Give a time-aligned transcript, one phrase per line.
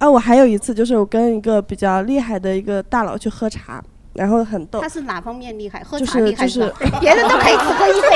[0.00, 3.82] 啊，我还有一次就是我跟一个比较厉害的一个大佬去喝茶，
[4.14, 4.88] 然后很逗他。
[4.88, 5.82] 是哪方面厉害？
[5.84, 8.08] 喝茶厉害就是吧别人都可以只喝一杯，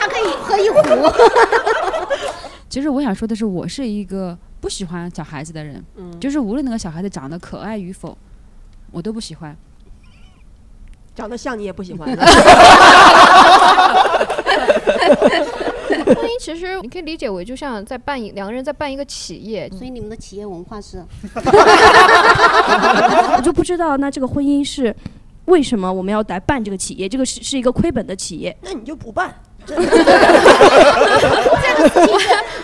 [0.00, 0.78] 他可以喝一壶。
[2.70, 8.16] 其实我想说的是，我是一个不喜欢小孩子的人，嗯就是无论那个小孩子长得可爱与否，
[8.90, 9.54] 我都不喜欢。
[11.14, 12.08] 长得像你也不喜欢。
[16.42, 21.00] 其实你可以理解为就像在办一两个人在办一个企业，所以你们的企业文化是？
[23.36, 24.92] 我就不知道，那这个婚姻是
[25.44, 27.08] 为什么我们要来办这个企业？
[27.08, 28.56] 这个是是一个亏本的企业。
[28.62, 29.32] 那你就不办。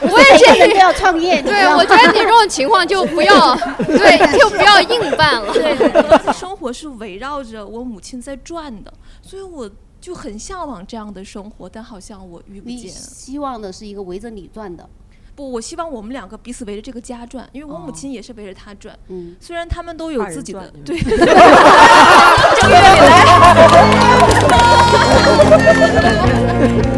[0.00, 3.54] 我也建议不要创业，对，我觉得你这种情况就不要，
[3.86, 5.52] 对，就不要硬办了。
[5.52, 9.70] 对，我的生活是围绕着我母亲在转的，所以我
[10.08, 12.90] 就很向往这样的生活，但好像我遇不你见。
[12.90, 14.88] 希望的是一个围着你转的，
[15.34, 18.98] 不，我希望我们两个彼此围着这个家转，因为我母亲也是围着他转。
[19.08, 20.98] 嗯，虽然他们都有自己的对。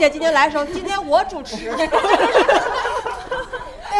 [0.00, 1.70] 姐今天来的时候，今天我主持。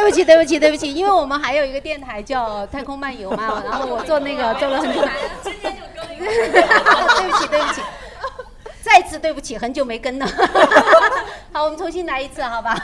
[0.00, 5.06] 对不起，对不起，对不起，因为我们还有一个电台叫《太空漫游》嘛， 然后我做那个 做了很久。
[5.42, 6.24] 今天就更一个。
[6.24, 7.82] 对不起，对不起，
[8.80, 10.26] 再次对不起，很久没跟了。
[11.52, 12.74] 好，我们重新来一次，好吧？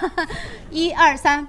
[0.69, 1.49] 一二三。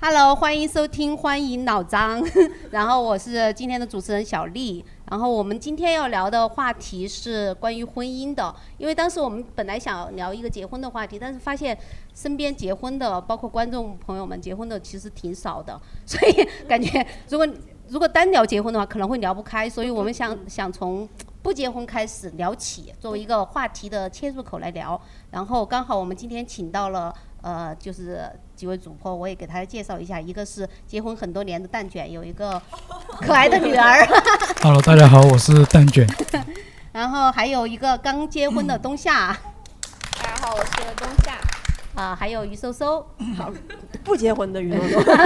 [0.00, 2.24] Hello，欢迎收听，欢迎老张。
[2.70, 4.84] 然后我是今天的主持人小丽。
[5.10, 11.76] 然后我们今天要聊的话题是关于婚姻的，因为当时我们本来想聊一个结婚的话题，但是发现
[12.14, 17.46] 身边结婚的，包括观众朋友们结婚的其实挺少的， 所以感觉如果
[17.88, 21.08] 如果单聊结婚的话，可能会聊不开，所以我们想想从
[21.40, 25.00] 不结婚开始聊起，作为一个话题的切入口来聊。
[25.30, 27.14] 然后刚好我们今天请到了
[27.46, 32.60] 呃，就是几位主播，我也给大家介绍一下，一个是结婚很多年的蛋卷，有一个
[33.20, 34.04] 可爱的女儿，
[34.60, 36.04] Hello，大家好，我是蛋卷。
[36.90, 39.28] 然后还有一个刚结婚的冬夏，
[40.20, 41.38] 大家好，我是冬夏。
[41.94, 43.52] 啊，还有于收收，好，
[44.02, 44.80] 不结婚的于总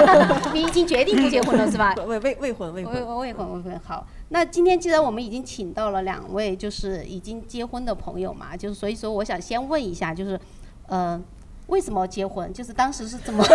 [0.52, 1.94] 你已经决定不结婚了是吧？
[2.06, 3.16] 未未未婚未未婚。
[3.16, 4.06] 未婚未婚好。
[4.28, 10.38] 那今天既然我们已经请到了两位就是已经结婚的朋友嘛，就是所以说我想先问一下，就是
[10.87, 11.19] 呃
[11.70, 12.53] 为什么结婚？
[12.53, 13.42] 就是当时是怎么？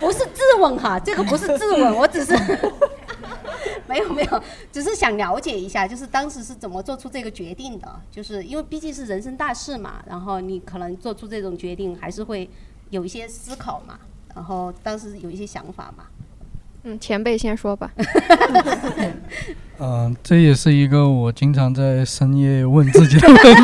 [0.00, 2.34] 不是质问哈，这个不是质问，我只是
[3.86, 4.42] 没有没有，
[4.72, 7.86] 只是想了解一下，就是当时是怎么做出这个决定的？
[8.10, 12.48] 就是因为毕竟是人生大事嘛，然后你可能做出这种决定，还是会
[12.88, 13.98] 有一些思考嘛，
[14.34, 16.04] 然后当时有一些想法嘛。
[16.84, 17.92] 嗯，前辈先说吧。
[19.78, 23.62] 嗯、 这也是一个我经常在深夜问自己的问题。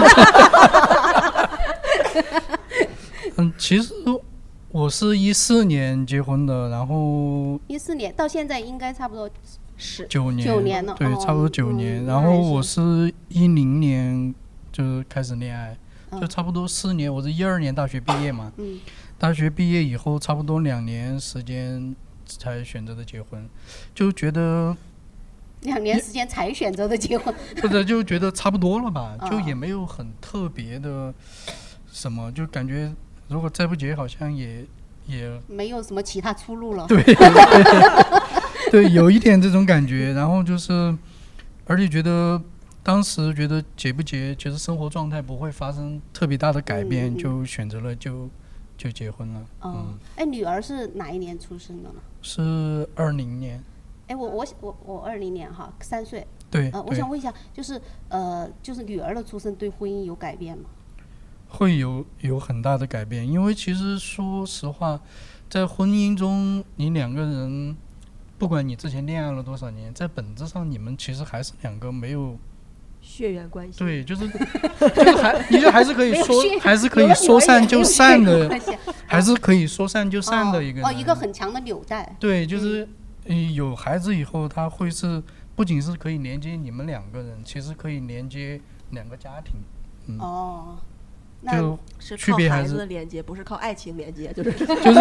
[3.36, 3.92] 嗯，其实
[4.70, 9.28] 我是一四年结婚的，然后一四年到现在应该差不多
[9.76, 12.02] 十九年，九年了对，哦差不多九年。
[12.04, 14.34] 嗯然后我是一零年
[14.72, 15.76] 就开始恋爱，
[16.12, 16.28] 就嗯。
[16.28, 17.12] 差不多四年。
[17.12, 18.78] 我是一二年大学毕业嘛，嗯。
[19.18, 21.94] 大学毕业以后差不多两年时间
[22.26, 23.48] 才选择的结婚，
[23.94, 24.76] 就觉得
[25.62, 31.14] 两年时间才选择的结婚，或者就觉得差不多了吧， 就啊也没有很特别的
[31.90, 32.92] 什么，就感觉
[33.28, 34.64] 如果再不结好像也
[35.06, 36.86] 也没有什么其他出路了。
[36.86, 37.02] 对
[38.70, 40.12] 对，有一点这种感觉。
[40.12, 40.96] 然后就是，
[41.66, 42.40] 而且觉得
[42.82, 48.28] 当时觉得结不结，其实生活状态不会发生特别大的改变，就选择了就
[48.76, 49.40] 就结婚了。
[49.60, 52.00] 哦嗯，，哎，女儿是哪一年出生的呢？
[52.22, 53.62] 是二零年，
[54.08, 56.26] 哎，我我我我二零年哈，三岁。
[56.48, 60.64] 对呃，我想问一下，就是呃，就是女儿的出生对婚姻有改变吗？
[61.56, 65.00] 会有有很大的改变，因为其实说实话，
[65.48, 67.74] 在婚姻中，你两个人，
[68.36, 72.38] 不管你之前恋爱了多少年，在本质上你们其实还是两个没有
[73.00, 73.78] 血缘关系。
[73.78, 78.50] 对，就是就是还你就还是可以说还是可以说散就散的
[79.06, 82.16] 还是可以说散就散的一个哦，人一个很强的纽带。
[82.20, 82.86] 对，就是
[83.24, 85.22] 嗯有孩子以后，他会是
[85.54, 88.60] 不仅是可以连接你们两个人，其实可以连接
[88.90, 89.54] 两个家庭，
[90.06, 90.76] 嗯，哦，
[91.44, 95.00] 就是是靠孩区别还是子的连接，不是靠爱情连接，就是 就是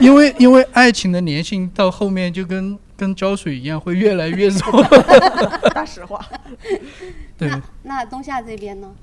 [0.00, 4.82] 因为因为爱情的粘性到后面就跟跟胶水一样，会越来越弱。
[5.74, 6.24] 大实话。
[7.36, 7.50] 对，
[7.82, 8.94] 那冬夏这边呢？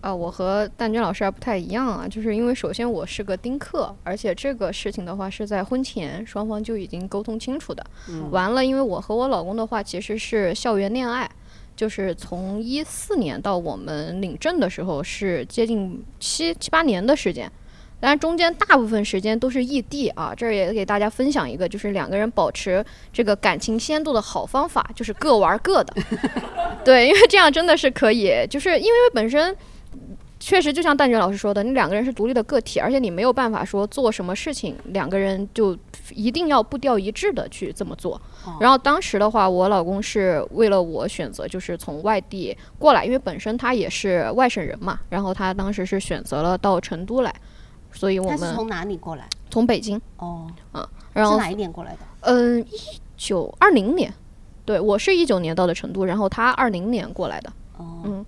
[0.00, 7.84] 啊，我和蛋卷老师还不太一样啊，就是因为首先我是个丁克，而且这个事情的话是在婚前双方就已经沟通清楚的。
[8.08, 11.30] 嗯完了，因为我和我老公的话其实是校园恋爱，
[11.82, 17.50] 就是从一四年到我们领证的时候是接近七七八年的时间。
[17.98, 20.32] 当然，中间大部分时间都是异地啊。
[20.32, 25.92] 这儿也给大家分享一个，就是两个人保持这个感情鲜度的好方法，就是各玩各的。
[26.84, 29.52] 对，因为这样真的是可以，就是因为本身
[30.44, 35.78] 确实就像蛋卷老师说的，你两个人是独立的个体，而且你没有办法说做什么事情两个人就
[36.10, 38.20] 一定要步调一致的去这么做。
[38.44, 47.32] 哦然后当时的话，我老公是为了我选择就是从外地过来，因为本身他也是外省人嘛，然后他当时是选择了到成都来，
[47.92, 49.28] 所以我们他是从哪里过来？
[49.48, 51.98] 从北京，哦，嗯，然后是哪一年过来的？
[52.22, 54.12] 嗯，一九二零年，
[54.64, 57.52] 对我是一九年到的成都，然后他二零年过来的。
[57.76, 58.26] 哦，嗯，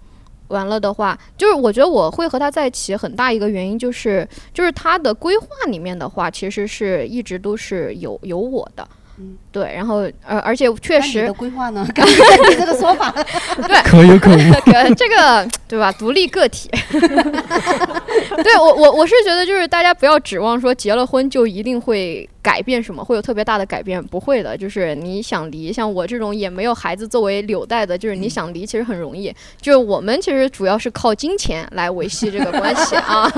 [0.49, 8.87] 完了的话，就是我觉得我会和他在一起很大一个原因就是，就是他的规划里面的话，其实是一直都是有有我的。
[9.16, 11.87] 嗯，对，然后呃，而且确实你实的，规划呢？
[11.94, 12.12] 刚才
[12.49, 13.11] 你这个说法，
[13.69, 14.52] 对可有可无。
[14.64, 15.93] 可这个对吧？
[15.93, 24.56] 独立个体， 对我我我是觉得就是大家不要指望说结了婚就一定会改变什么，会有特别大的改变，不会的。
[24.56, 29.34] 就是你想离，像我这种也没有孩子作为纽带的，就是你想离其实很容易。
[29.61, 33.31] 就是我们其实主要是靠金钱来维系这个关系啊。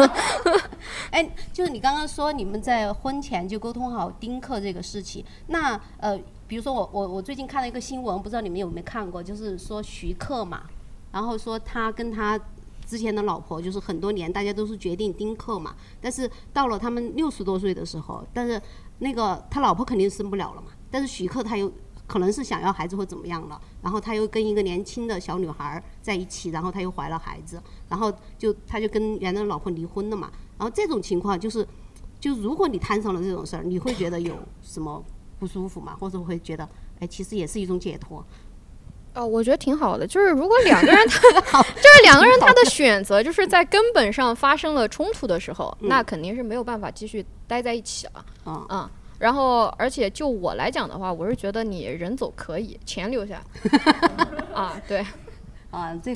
[1.11, 5.66] 哎，就是你刚刚说你们在婚前就沟通好丁克这个事情，那
[5.99, 10.63] 呃，比如说我我我最近看了一个新闻，不知道你们有没有看过，就是说徐克嘛，
[11.13, 12.39] 然后说他跟他
[12.87, 18.61] 之前的老婆就是很多年大家都是决定丁克嘛，但是到了他们六十多岁的时候，但是
[18.99, 21.73] 那个他老婆肯定生不了了嘛，但是徐克他又
[22.07, 31.67] 可能是想要孩子或怎么样了，然后他又跟一个年轻的小女孩在一起，然后他又怀了孩子，然后就他就跟原来的老婆离婚了嘛，然后这种情况就是，
[32.21, 35.05] 就如果你摊上了这种事儿，你会觉得有什么
[35.39, 35.97] 不舒服嘛？
[35.99, 36.69] 或者会觉得，
[37.01, 38.25] 哎，其实也是一种解脱。
[39.15, 41.21] 哦，我觉得挺好的，就是如果两个人他
[41.81, 48.27] 就是两个人他的选择就是在根本上发生了冲突的时候，那肯定是没有办法继续待在一起了。
[48.45, 53.43] 嗯嗯，然后而且就我来讲的话，我是觉得你人走可以，钱留下。
[54.53, 55.05] 啊，对，
[55.71, 56.15] 啊，这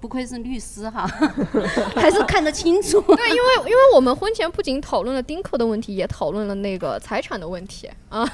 [0.00, 1.06] 不愧是律师哈，
[1.94, 3.00] 还是看得清楚。
[3.14, 8.26] 对，因为因为我们婚前不仅讨论了丁克的问题，也讨论了那个财产的问题啊。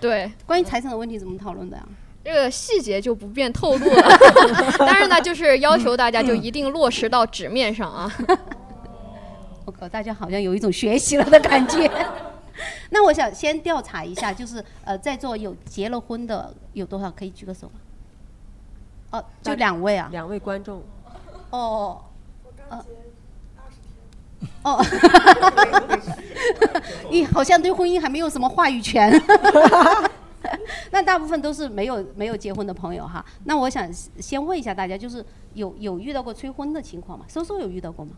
[0.00, 1.84] 对，关于财产的问题怎么讨论的呀？
[2.24, 4.18] 这个细节就不便透露了，
[4.78, 8.12] 当然呢，就是要求大家就一定落实到纸面上啊。
[9.64, 11.88] 我靠，大家好像有一种学习了的感觉。
[12.90, 17.10] 那我想先调查一下，就是呃，在座有结了婚的有多少？
[17.10, 17.74] 可以举个手吗？
[19.10, 20.08] 哦，就两位啊。
[20.10, 20.82] 两位观众，
[21.50, 22.02] 哦。
[22.68, 22.84] 呃
[24.62, 24.84] 哦，
[27.10, 29.10] 你， 好像对婚姻还没有什么话语权。
[30.90, 33.24] 那大部分都是没有没有结婚的朋友哈。
[33.44, 35.24] 那我想先问一下大家，就是
[35.54, 37.24] 有有遇到过催婚的情况吗？
[37.28, 38.12] 收收有遇到过吗？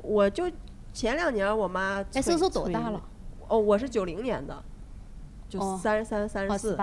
[0.00, 0.50] 我就
[0.92, 3.00] 前两年我妈哎，收收多大了？
[3.48, 4.62] 哦，我是九零年的，
[5.48, 6.78] 就哦三十三、三哦，十四。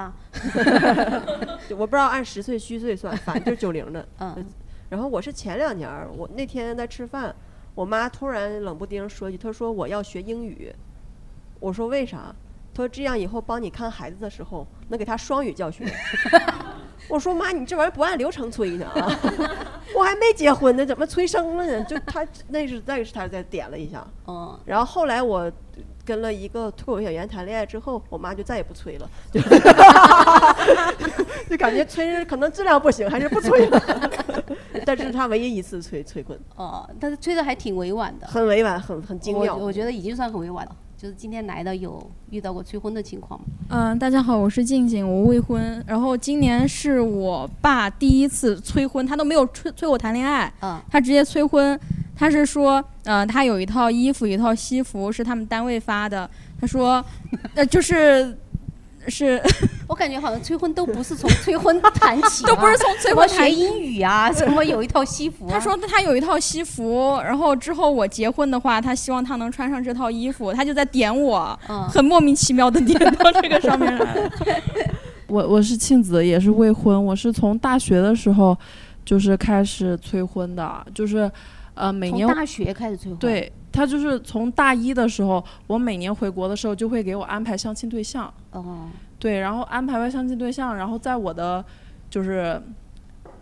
[1.75, 4.07] 我不知道按十岁虚岁算，反正就是九零的。
[4.19, 4.45] 嗯。
[4.89, 7.35] 然后我是前两年，我那天在吃饭，
[7.73, 10.73] 我妈突然冷不丁说一句，她说我要学英语。
[11.59, 12.35] 我说为啥？
[12.73, 15.85] 她说这样以后帮你看孩子的时候能给他双语教学。
[17.07, 19.19] 我说妈，你这玩意儿不按流程催呢啊！
[19.95, 21.83] 我还没结婚呢，怎么催生了呢？
[21.85, 24.05] 就她那是那是她在点了一下。
[24.27, 24.59] 嗯。
[24.65, 25.51] 然后后来我
[26.05, 29.41] 跟了一个脱口秀演员谈恋爱之后，我妈就再也不催了，就
[31.49, 33.81] 就感觉催可能质量不行，还是不催了。
[34.85, 38.27] 但是她唯一一次催催婚，哦，但是催的还挺委婉的。
[38.27, 39.55] 很委婉，很很精妙。
[39.55, 40.75] 我我觉得已经算很委婉了。
[40.97, 43.45] 就是今天来的有遇到过催婚的情况吗？
[43.69, 45.83] 嗯，大家好，我是静静，我未婚。
[45.85, 51.77] 然后今年是我爸第一次催婚，他都没有催催我谈恋爱，嗯，他直接催婚。
[52.17, 56.29] 他是说，呃，他有一套衣服，一套西服是他们单位发的。
[56.59, 57.03] 他说，
[57.53, 58.37] 呃，就是
[59.07, 59.41] 是，
[59.87, 65.51] 我感觉好像催婚 都不是从催婚谈起啊，都不是从催婚谈学英语啊，什么有一套西服、啊。
[65.51, 74.31] 他说他有一套西服，然后之后我结婚的话，他希望他能穿上这套衣服，他就在点我，嗯很莫名其妙的点到这个上面来了。
[75.27, 77.05] 我我是庆子，也是未婚。
[77.05, 78.57] 我是从大学的时候，
[79.03, 81.29] 就是开始催婚的，就是
[81.75, 88.89] 呃每从年大学开始催婚。，对他就是从大一的时候，我每年回国的时候就会给我安排相亲对象，哦，
[89.19, 91.63] 对，然后安排完相亲对象，然后在我的
[92.09, 92.61] 就是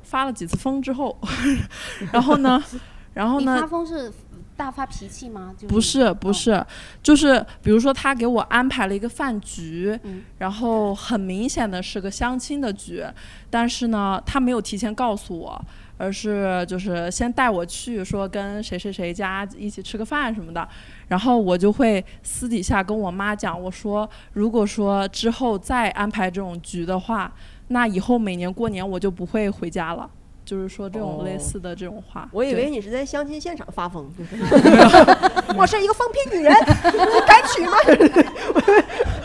[0.02, 1.16] 发了几次疯之后，
[2.12, 2.62] 然后呢，
[3.13, 4.12] 然后呢发疯是
[4.58, 5.54] 大发脾气吗？
[5.58, 6.66] 就不是不哦是，
[7.02, 10.24] 就是比如说他给我安排了一个饭局，嗯。
[10.40, 13.04] 然后很明显的是个相亲的局，
[13.50, 15.66] 但是呢，他没有提前告诉我，
[15.97, 20.67] 而是就是先带我去说跟谁谁谁家一起吃个饭什么的，
[21.07, 27.33] 然后我就会私底下跟我妈讲，我说如果说之后再安排这种局的话，
[27.69, 30.09] 那以后每年过年我就不会回家了。
[30.45, 34.35] 就是说这种类哦似的这种话，我以为你是在相亲现场发疯，就是
[35.57, 36.51] 我是一个疯批女人，
[36.91, 37.71] 你敢娶吗？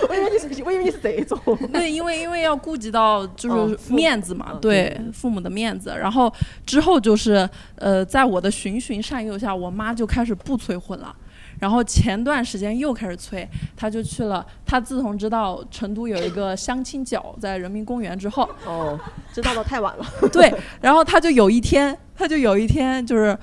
[0.09, 1.39] 我以为你是，我以为你是这种。
[1.73, 5.95] 对，因为因为要顾及到就是面子嘛，哦对对父母的面子。
[5.99, 6.33] 然后
[6.65, 11.15] 之后就是呃，在我的循循善诱下，我妈就开始不催婚了。
[11.61, 14.47] 然后前段时间又开始催，她就去了。
[14.65, 18.97] 她自从知道成都有一个相亲角在人民公园之后，哦，
[19.33, 20.07] 知道的太晚了。
[20.33, 23.37] 对，然后她就有一天，她就有一天就是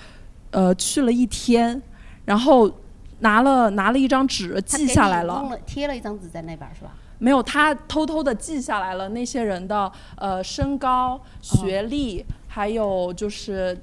[0.51, 1.81] 呃去了一天，
[2.23, 2.71] 然后
[3.19, 5.43] 拿了拿了一张纸记下来了。
[5.49, 6.91] 了贴了一张纸在那边是吧？
[7.17, 13.77] 没有，他偷偷的记下来了那些人的呃身高、学历，还有就是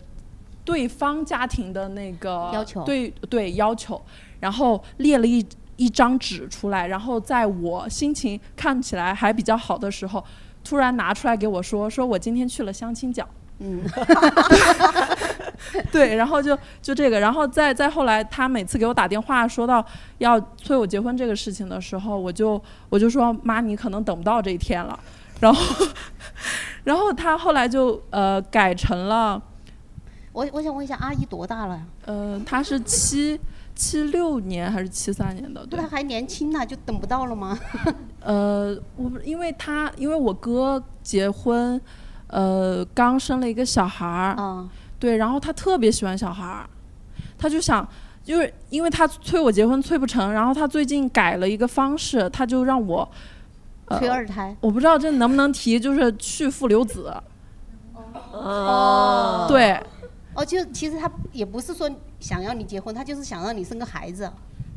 [0.64, 4.00] 对方家庭的那个要求对对要求，
[4.40, 5.44] 然后列了一
[5.76, 10.22] 一张纸出来，然后在我心情看起来还比较好的时候，
[10.62, 13.26] 突然拿出来给我说，说我今天去了相亲角。
[13.64, 13.80] 嗯，
[15.92, 19.84] 对，然后就就这个，然后再再后来，他每次给我打电话说到
[20.18, 24.98] 要催我结婚这个事情的时候，我就我就说妈，你可能等不到这一天了。
[25.40, 25.86] 然后，
[26.84, 29.42] 然后他后来就呃改成了，
[30.32, 31.82] 我我想问一下，阿姨多大了呀？
[32.06, 33.40] 呃，他是七
[33.74, 35.66] 七六年还是七三年的？
[35.66, 37.58] 对他，还年轻呢，就等不到了吗？
[38.22, 41.80] 呃，我不因为他因为我哥结婚，
[42.28, 44.68] 呃，刚生了一个小孩儿，啊，
[45.02, 46.64] 对，然后他特别喜欢小孩儿，
[47.36, 47.84] 他就想，
[48.22, 53.10] 就是因为他催我结婚催不成，然后他最近改了一个方式，他就让我，
[53.86, 54.56] 呃催二胎。
[54.60, 57.12] 我不知道这能不能提，就是去父留子，
[58.30, 59.76] 哦，对
[60.34, 61.90] 哦，就其实他也不是说
[62.20, 64.30] 想要你结婚，他就是想让你生个孩子。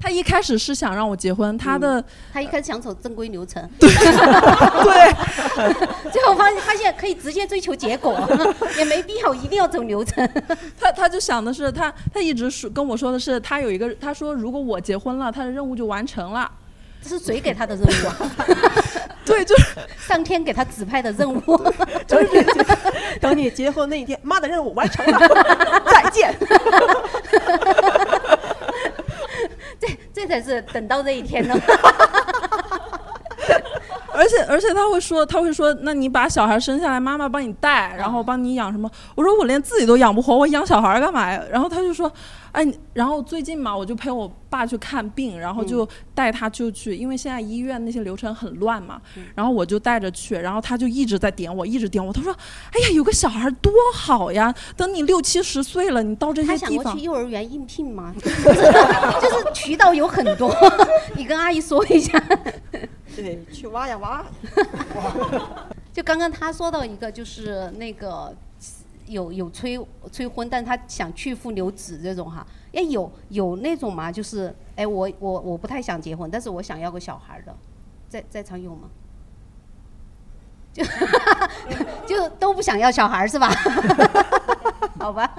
[0.06, 3.90] 他一开始是想让我结婚，他的、他一开始想走正规流程， 对，
[6.14, 8.16] 最后发现发现可以直接追求结果，
[8.78, 10.30] 也没必要一定要走流程。
[10.80, 16.52] 他他就想的是他他一直说跟我说的是他有一个他说如果我结婚了，他的任务就完成了，
[17.02, 18.16] 这是谁给他的任务啊？
[19.26, 19.66] 对，就是
[20.08, 21.42] 上天给他指派的任务。
[22.06, 22.46] 就是
[23.20, 25.20] 等你结婚那一天，妈的任务完成了，
[25.92, 26.32] 再见。
[29.80, 31.56] 这这才是等到这一天呢。
[34.16, 38.90] 而且而且他会说，他会说，那你把小孩生下来，妈妈帮你带，然后帮你养什么？
[39.16, 41.42] 我说我连自己都养不活，我养小孩干嘛呀？
[41.52, 42.12] 然后他就说，
[42.52, 49.02] 哎，然后最近嘛，我就陪我爸去看病，然后就带他就去，因为现在医院那些流程很乱嘛，
[49.36, 52.32] 然后我就带着去，然后他就一直在点我，一直点我，他说，
[52.72, 58.14] 哎呀，有个小孩多好呀，等你六七十岁了，你到这他些地方想过去，幼儿园应聘吗？
[58.24, 60.56] 就是渠道有很多，
[61.16, 62.22] 你跟阿姨说一下。
[63.16, 64.26] 对，去挖呀挖。
[65.94, 68.36] 就刚刚他说到一个，就是那个
[69.06, 69.80] 有有催
[70.12, 77.56] 催婚，但他想去父留子这种哈，哎有有那种嘛，就是哎我我我不太想结婚，但是我想要个小孩的，
[78.10, 78.90] 在在场有吗？
[80.76, 80.84] 就
[82.06, 83.50] 就都不想要小孩是吧？
[85.00, 85.34] 好吧，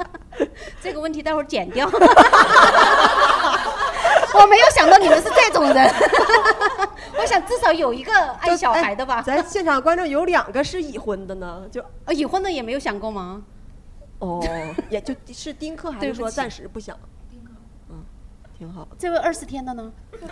[0.81, 1.87] 这个问题待会儿剪掉。
[4.39, 5.93] 我没有想到你们是这种人，
[7.27, 9.21] 我想至少有一个爱小孩的吧。
[9.21, 13.43] 咱现场观众有两个是已婚的呢，就呃，已婚的也没有想过吗？
[14.21, 14.41] 哦，
[14.89, 16.97] 也就是丁克还是说暂时不想？
[17.29, 17.51] 丁克
[17.91, 17.97] 嗯，
[18.57, 18.87] 挺好。
[18.97, 19.93] 这位二十天的呢？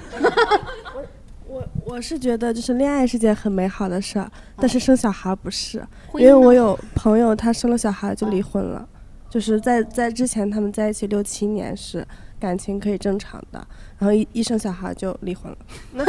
[1.46, 5.84] 我我是觉得就是恋爱是件很美好的事儿，但是生小孩不是，
[6.14, 8.88] 因为我有朋友他生了小孩就离婚了，
[9.28, 12.06] 就是在在之前他们在一起六七年是
[12.44, 13.66] 感情可以正常的，
[13.98, 15.56] 然后一一生小孩就离婚了。
[15.94, 16.04] 那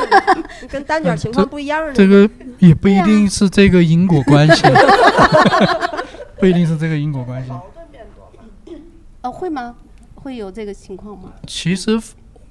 [0.67, 1.93] 跟单卷情况不一样呢。
[1.93, 4.63] 这个也不一定是这个因果关系，
[6.37, 7.51] 不一定是这个因果关系。
[9.23, 9.77] 呃，会吗？
[10.15, 11.31] 会有这个情况吗？
[11.47, 11.97] 其实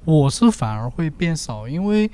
[0.06, 2.10] 我是反而会变少，因为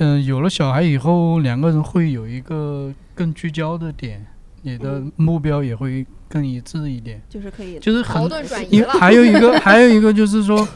[0.00, 4.26] 嗯、有了小孩以后，两个人会有一个更聚焦的点，
[4.60, 7.20] 你的目标也会更一致一点。
[7.30, 10.68] 就是可以就是很矛盾转移因为了还有一个 还有一个就是说，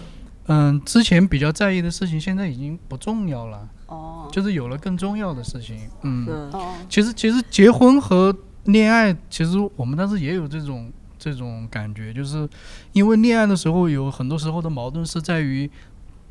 [0.47, 3.69] 嗯，之前比较在意的事情，现在已经不重要了。
[3.87, 5.89] 哦，就是有了更重要的事情。
[6.03, 8.35] 嗯，哦，其实其实结婚和
[8.65, 12.49] 恋爱，其实我们当时也有这种这种感觉，就是
[12.93, 15.71] 因为恋爱的时候有很多时候的矛盾是在于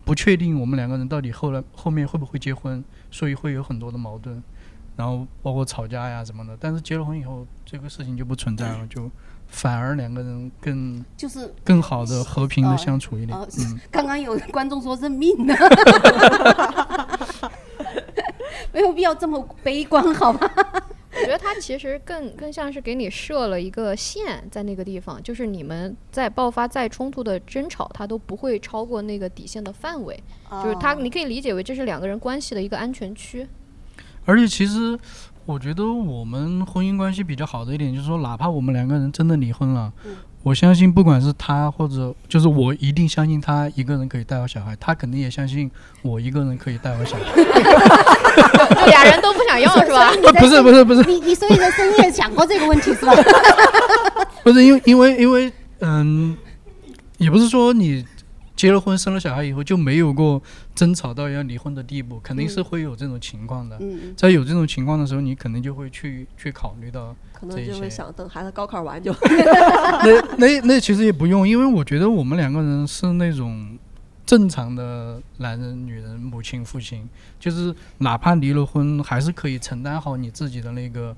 [0.04, 4.42] 不确定我们两个人到底后来后面会不会结婚，所以会有很多的矛盾，
[4.98, 6.58] 然后包括吵架呀什么的。
[6.60, 9.10] 但是结了婚以后，这个事情就不存在了，就
[9.52, 13.38] 反而两个人更就是更好的和平的哦相处一点。
[13.38, 15.54] 哦嗯， 刚刚有观众说认命呢，
[18.74, 20.52] 没有必要这么悲观，好吧？
[21.14, 30.18] 我觉得他其实更更像是给你设了一个线在那个地方，就是你们在爆发再冲突的争吵，他都不会超过那个底线的范围，
[30.64, 33.46] 就是他哦你可以理解为这是两个人关系的一个安全区。
[34.24, 34.98] 而且其实
[35.46, 39.92] 我觉得我们婚姻关系比较好的一点，就是说，哪怕我们两个人真的离婚了，
[40.44, 45.70] 我相信不管是他或者就是我，一定相信他一个人可以带好小孩，他肯定也相信
[46.04, 47.24] 我一个人可以带好小孩。
[47.36, 50.12] 就俩人都不想要是吧？
[50.40, 53.14] 不是不是不是你你所以在深夜想过这个问题是吧？
[54.44, 56.38] 不是因为因为因为嗯，
[57.18, 58.06] 也不是说你
[58.56, 60.42] 结了婚生了小孩以后就没有过
[60.74, 63.78] 争吵到要离婚的地步，肯定是会有这种情况的。
[63.82, 67.90] 嗯在有这种情况的时候，你肯定就会去去考虑到可能就会这一些。
[67.90, 69.14] 想等孩子高考完就
[70.06, 73.78] 那那那其实也不用，因为我觉得我们两个人是那种
[74.26, 77.08] 正常的男人、女人、母亲、父亲，
[77.40, 81.16] 就是哪怕离了婚，还是可以承担好你自己的那个，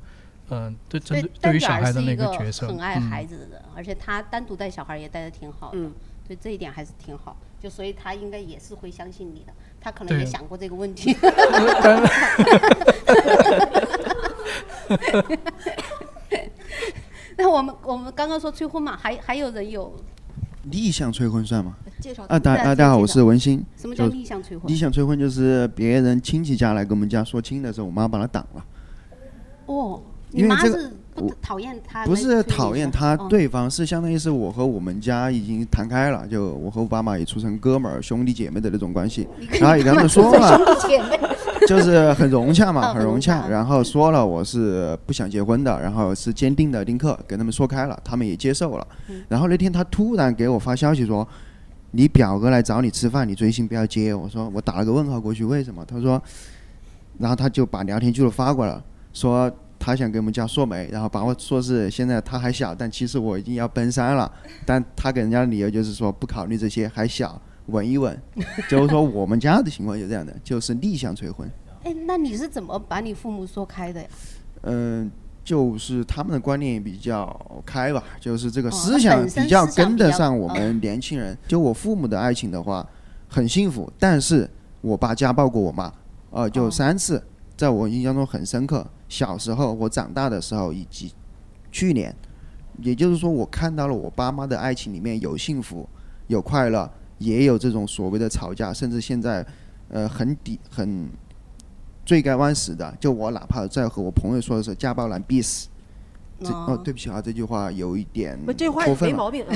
[0.49, 2.67] 嗯、对针对对于小孩的那个角色。
[2.67, 5.91] 很爱嗯孩子的人，而且他单独带小孩也带的挺好的，
[6.27, 7.37] 对这一点还是挺好。
[7.63, 11.15] 就所以他应该也是会相信你的，他可能也想过这个问题。
[17.37, 19.95] 那我们我们刚刚说催婚嘛，还还有人有
[20.63, 21.77] 逆向催婚算吗？
[22.01, 23.65] 介绍啊，大啊，大家好，我是文心。
[23.77, 28.65] 什么叫逆向催婚逆向催婚就是别人亲戚家来跟我们家说亲的时候，我妈把他挡了。
[29.67, 32.05] 哦，你因为这个妈是不我讨厌他？
[32.05, 39.27] 不是讨厌他，哦对方是相当于是我和我们家已经谈开了，就我和我爸妈也处成哥们儿、兄弟姐妹的那种关系。
[39.59, 40.59] 然后也跟他们说了，
[41.67, 43.47] 就是很融洽嘛， 嗯很融洽。
[43.47, 48.87] 然后说了我是不想结婚的，然后是坚定的丁克，跟他们说开了，他们也接受了。
[49.27, 51.27] 然后那天他突然给我发消息说
[51.91, 55.85] ：“你表哥来找你吃饭，你追星不要接。”我说我打了个问号过去，为什么？
[55.85, 56.21] 他说，
[57.19, 59.51] 然后他就把聊天记录发过来了，说
[59.85, 64.31] 他想给我们家说媒，然后把我说是现在他还小，但其实我已经要奔三了，
[64.65, 68.17] 但他给人家的理由就是说不考虑这些，还小，稳一稳。
[68.71, 71.51] 就是说我们家的情况就这样的，就是逆向催婚。
[71.83, 74.07] 哎，那你是怎么把你父母说开的呀？
[74.61, 75.11] 嗯，
[75.43, 81.37] 就是他们的观念比较开吧，就是这个哦思想比较跟得上我们年轻人。
[81.45, 82.87] 就我父母的爱情的话，
[83.27, 85.91] 很幸福，但是我爸家暴过我妈，
[86.29, 87.21] 呃，就三次，
[87.55, 88.85] 在我印象中很深刻。
[89.09, 91.13] 小时候，我长大的时候，以及
[91.71, 92.15] 去年，
[92.81, 95.87] 也就是说，我看到了我爸妈的爱情里面有幸福，
[96.27, 96.89] 有快乐，
[97.19, 99.45] 也有这种所谓的吵架，甚至现在，
[99.89, 101.07] 呃，很底很
[102.05, 102.95] 罪该万死的。
[102.99, 105.69] 就我哪怕在和我朋友说的时候，家暴男必死。
[106.41, 109.53] 这哦，对不起啊，这句话有一点不这话过分了没毛病哦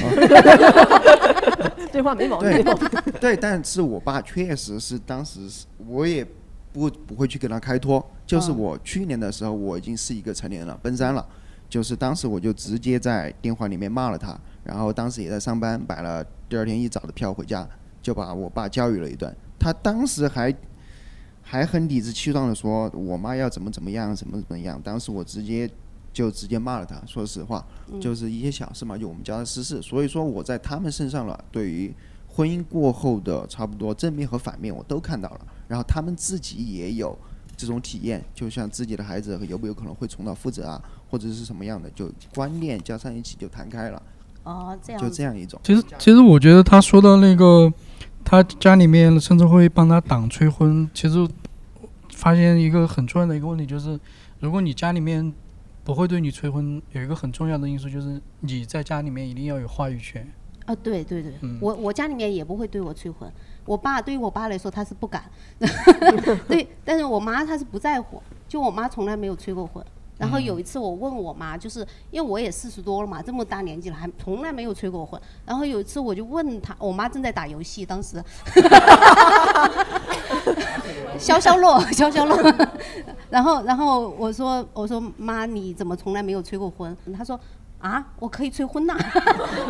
[1.91, 2.87] 这话没毛病对没毛病
[3.19, 6.25] 对，但是我爸确实是当时是我也
[6.77, 11.25] 不不会去给他开脱，就是嗯我去年的时候我已经是一个成年人了，奔三了，
[11.67, 17.67] 就是当时我就直接在电话里面骂了他，然后当时也在上班，买了第二天一早的票回家，
[18.01, 19.35] 就把我爸教育了一顿。
[19.59, 20.55] 他当时还
[21.41, 24.79] 还很理直气壮的说我妈要怎么怎么样，怎么怎么样。
[24.83, 25.69] 当时我直接
[26.13, 29.81] 就直接骂了他，说实话，嗯就是一些小事嘛，就我们家的私事。
[29.81, 31.93] 所以说我在他们身上了，对于
[32.27, 37.17] 婚姻过后的差不多正面和反面我都看到了，然后他们自己也有
[37.55, 44.01] 这种体验，就像自己的孩子有没有可能会重蹈覆辙啊，或者是什么样的，就观念加上一起就谈开了，
[44.43, 45.59] 哦，这样就这样一种。
[45.63, 47.71] 其实，其实我觉得他说的那个，
[48.23, 50.89] 他家里面甚至会帮他挡催婚。
[50.93, 51.27] 其实
[52.11, 53.99] 发现一个很重要的一个问题就是，
[54.39, 55.33] 如果你家里面
[55.83, 60.27] 不会对你催婚，有一个很重要的因素就是你在家里面一定要有话语权。
[60.65, 63.31] 啊，对对对，嗯我我家里面也不会对我催婚。
[63.67, 65.23] 我爸对于我爸来说他是不敢，
[66.49, 69.85] 对，但是我妈她是不在乎，就我妈从来没有催过婚。
[70.17, 75.21] 然后有一次我问我妈，就是因为我也四十多了嘛，这么大年纪了还从来没有催过婚。
[75.45, 78.19] 然后有一次我就问她，我妈正在打游戏，当时
[81.19, 82.69] 消消乐，消消乐。
[83.29, 86.97] 然后然后我说我说妈，你怎么从来没有催过婚？
[87.15, 87.39] 她说
[87.77, 88.97] 啊，我可以催婚呐。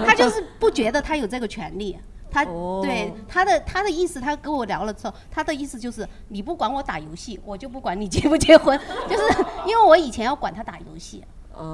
[0.06, 1.98] 她就是不觉得她有这个权利。
[2.30, 2.46] 她
[2.82, 8.78] 对他的他的意思，他跟我聊了之后，他的意思就是你不管我打游戏，我就不管你结不结婚。
[9.10, 11.24] 就是因为我以前要管他打游戏，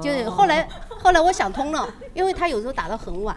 [0.02, 3.36] 就是后来后来我想通了，因为他有时候打到很晚，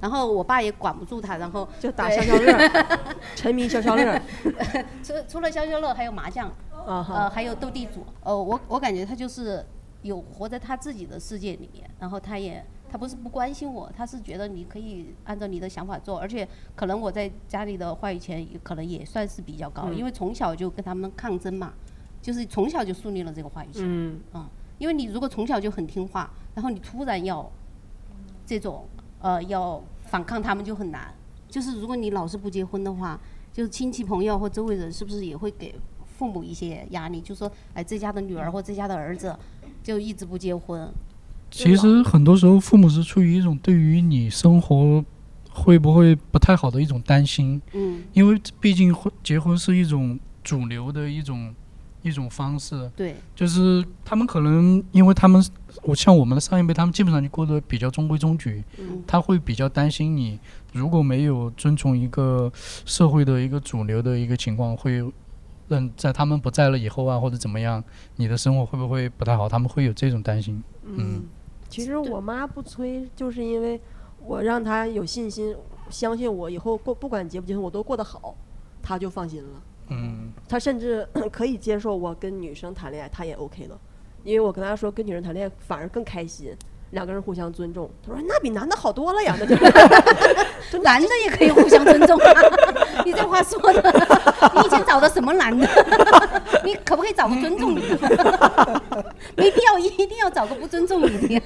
[0.00, 2.86] 然后我爸也管不住他，然后就打消消乐，
[3.36, 4.20] 沉迷消消乐。
[5.04, 6.50] 除除了消消乐，还有麻将，
[6.86, 8.04] 呃，还有斗地主。
[8.22, 9.64] 呃，我我感觉他就是
[10.02, 21.72] 有活在他自己的世界里面，然后他也他不是不关心我，他是觉得你可以按照你的想法做，而且可能我在家里的话语权也可能也算是比较高，嗯因为从小就跟他们抗争嘛，
[22.22, 23.82] 就是从小就树立了这个话语权。
[23.84, 27.50] 嗯啊，因为你如果从小就很听话，然后你突然要
[28.44, 28.86] 这种
[29.20, 31.12] 呃要反抗他们就很难。
[31.48, 33.18] 就是如果你老是不结婚的话，
[33.52, 37.20] 就是亲戚朋友或周围人是不是也会给父母一些压力？
[37.20, 39.34] 就说哎，这家的女儿或这家的儿子
[39.82, 40.88] 就一直不结婚。
[41.50, 45.02] 其实很多时候，父母是出于一种对于你生活
[45.50, 47.60] 会不会不太好的一种担心。
[47.72, 51.54] 嗯，因为毕竟婚结婚是一种主流的一种
[52.02, 52.90] 一种方式。
[52.94, 55.42] 对，就是他们可能因为他们，
[55.82, 58.62] 我像我们的上一辈，他们基本上就过得比较中规中矩。
[58.78, 60.38] 嗯他会比较担心你
[60.72, 62.52] 如果没有遵从一个
[62.84, 65.02] 社会的一个主流的一个情况，会
[65.68, 67.82] 让在他们不在了以后啊，或者怎么样，
[68.16, 69.48] 你的生活会不会不太好？
[69.48, 70.62] 他们会有这种担心。
[70.84, 71.24] 嗯，
[71.76, 73.80] 其实我妈不催，就是因为
[74.18, 75.54] 我让她有信心，
[75.90, 78.34] 相信我以后过不管结不结婚我都过得好，
[78.82, 79.62] 她就放心了。
[79.88, 83.78] 嗯，她甚至 可以接受我跟女生谈恋爱，她也 OK 了，
[84.24, 86.56] 因为我跟她说跟女生谈恋爱反而更开心，
[86.96, 87.88] 两个人互相尊重。
[88.02, 89.54] 他说那比男的好多了呀，那就
[90.82, 92.32] 男的也可以互相尊重啊！
[93.04, 93.92] 你这话说的，
[94.54, 95.68] 你以前找的什么男的？
[96.64, 98.82] 你可不可以找个尊重你的？
[99.36, 101.42] 没必要一定要找个不尊重你的呀。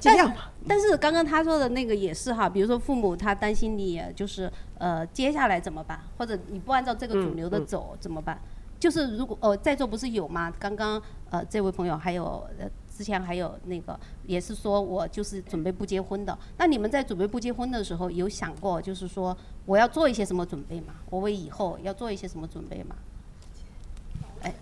[0.00, 0.50] 尽量吧。
[0.66, 8.38] 但是刚刚他说的那个也是哈，比如说父母他担心你就是呃接下来怎么办，或者你不按照这个主流的嗯嗯走怎么办？
[8.80, 10.52] 就是如果呃在座不是有吗？
[10.58, 12.24] 刚刚呃这位朋友还有
[12.58, 16.38] 呃之前还有那个也是说我就是准备不结婚的。
[16.58, 20.94] 那你们在准备不结婚的时候有想过就是说我要做一些什么准备吗？
[21.10, 22.94] 我为以后要做一些什么准备吗？
[24.42, 24.54] 哎，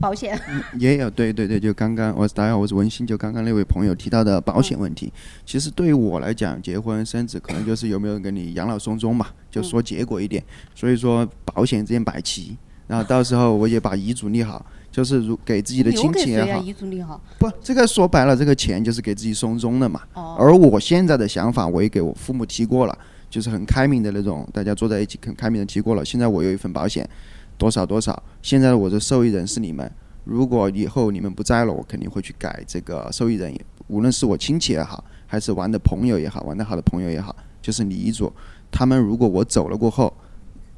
[0.00, 0.38] 保险。
[0.78, 5.12] 也有，对对对，就刚刚我大家好，我是文心，就刚刚那位朋友提到的保险问题。
[5.46, 10.44] 其实对于我来讲，结婚生子可能就是有没有人给你养老送终嘛，就说结果一点。
[10.74, 12.56] 所以说保险这件摆齐，
[12.86, 14.66] 然后到时候我也把遗嘱立好，
[14.98, 15.92] 就是如给自己的？
[15.92, 17.22] 亲戚也好，遗嘱立好。
[17.38, 20.02] 不，这个说白了，这个钱就是给自己送终的嘛。
[20.14, 22.98] 哦而我现在的想法，我也给我父母提过了，
[23.30, 26.04] 就是很开明的那种，大家坐在一起很开明的提过了。
[26.04, 27.08] 现在我有一份保险，
[27.56, 28.20] 多少多少。
[28.42, 29.88] 现在我的受益人是你们，
[30.24, 33.54] 如果以后你们不在了，我肯定会去改这个受益人，
[33.86, 38.32] 无论是我亲戚也好，还是玩的朋友也好，玩得好的朋友也好，就是你遗嘱，
[38.68, 40.12] 他们如果我走了过后，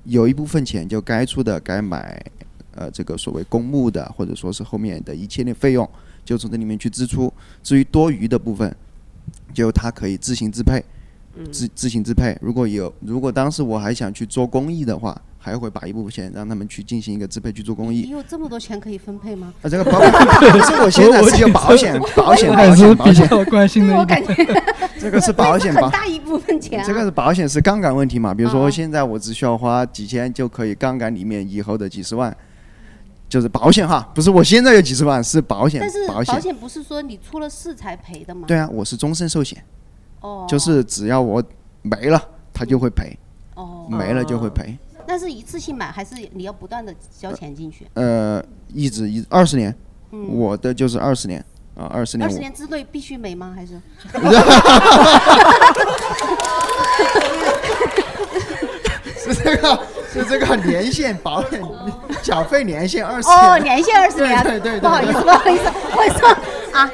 [0.05, 2.23] 有一部分钱就该出的该买，
[2.75, 5.89] 呃，这个所谓公墓的，或者说是后面的一切的费用，
[6.25, 7.33] 就从这里面去支出。
[7.63, 8.75] 至于多余的部分，
[9.53, 10.83] 就他可以自行支配，
[11.51, 12.37] 自自行支配。
[12.41, 18.11] 如果有，如果当时我还想去做公益的话，还会把一部分钱让他们去进行一个支配去做公益你。
[18.11, 19.55] 有这么多钱可以分配吗？
[19.63, 24.35] 啊，这个保不是我现在是有保险，保险，保险，保险，关心我感觉
[25.01, 25.83] 这个是保险很。
[25.91, 26.85] 大一部分钱啊。
[26.87, 28.35] 这个是保险是杠杆问题嘛？
[28.35, 32.37] 比如说啊现在我只需要花几千就可以杠杆里面以后的几十万，
[33.31, 36.55] 就是保险哈，不是我现在有几十万是保险但是，保保险。
[36.57, 38.45] 不是说你出了事才赔的吗？
[38.49, 39.65] 对啊，我是终身寿险，
[40.21, 41.43] 哦，就是只要我
[41.83, 42.21] 没了，
[42.53, 43.17] 他就会赔，
[43.55, 44.77] 哦，没了就会赔。
[45.07, 47.87] 那是一次性买还是你要不断的交钱进去？
[47.95, 49.73] 呃，一直一二十年，
[50.11, 51.45] 嗯我的就是二十年
[51.77, 52.29] 啊，二十年。
[52.29, 53.53] 二十年之内必须没吗？
[53.55, 53.81] 还是？
[59.23, 59.81] 是这个
[60.13, 61.61] 是这个年限保险
[62.23, 66.29] 缴费年限二十年哦，年限二十年，对对对对不好意思，不好意思，我说
[66.73, 66.91] 啊，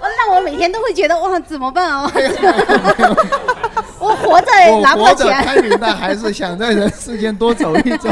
[0.00, 2.10] 我，那我每天都会觉得哇，怎么办啊？
[3.98, 4.46] 我活着
[4.80, 5.64] 拿不到活着开钱。
[5.64, 8.08] 明白，还是想在人世间多走一走。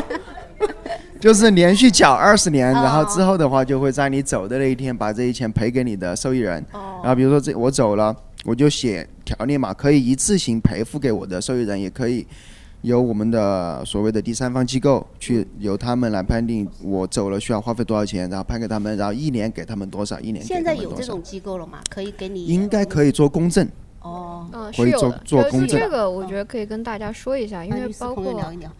[1.20, 6.64] 就是连续缴二十年，然后之后的话，就会在你走的那一天把这些钱赔给你的受益人。
[6.72, 12.24] 然后比如说这我走了，我就写条例嘛，可以一次性赔付给我的受益人，也可以
[12.82, 21.80] 由我们的所谓的第三方机构去由他们来判定我走了需要花费多少钱，然后判给他们，然后一年给他们多少，一年给现他们多少在有这种，机构了吗？
[21.90, 23.68] 可以给你应该可以做公证。
[24.00, 25.22] 哦，嗯，可以做是有的。
[25.24, 28.32] 做公证这个，我觉得可以跟大家说一下，因为包括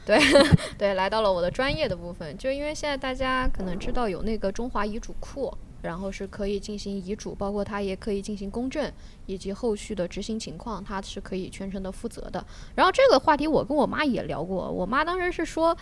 [0.07, 0.17] 对
[0.79, 5.53] 对，来到了我的专业的部分，就因为现在大家可能知道有那个中华遗嘱库，
[5.89, 8.93] 然后是可以进行遗嘱，包括他也可以进行公证，
[9.25, 12.47] 以及后续的执行情况，他是可以全程的负责的。
[12.75, 15.75] 然后这个话题我跟我妈也聊过，我妈当时是说，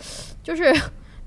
[0.45, 0.73] 就是。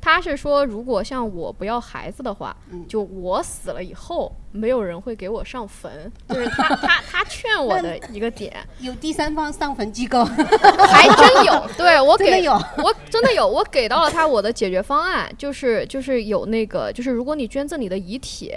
[0.01, 2.55] 她是说，如果像我不要孩子的话，
[2.87, 8.55] 就我死了以后，没有人会给我上坟，就是 他他他劝我的一个点。
[8.79, 12.25] 有第三方上坟机构， 还真有， 对我给
[12.77, 18.53] 我真的有，我给到了他我的解决方案，就是就是有那个，就是如果你捐赠你的遗体，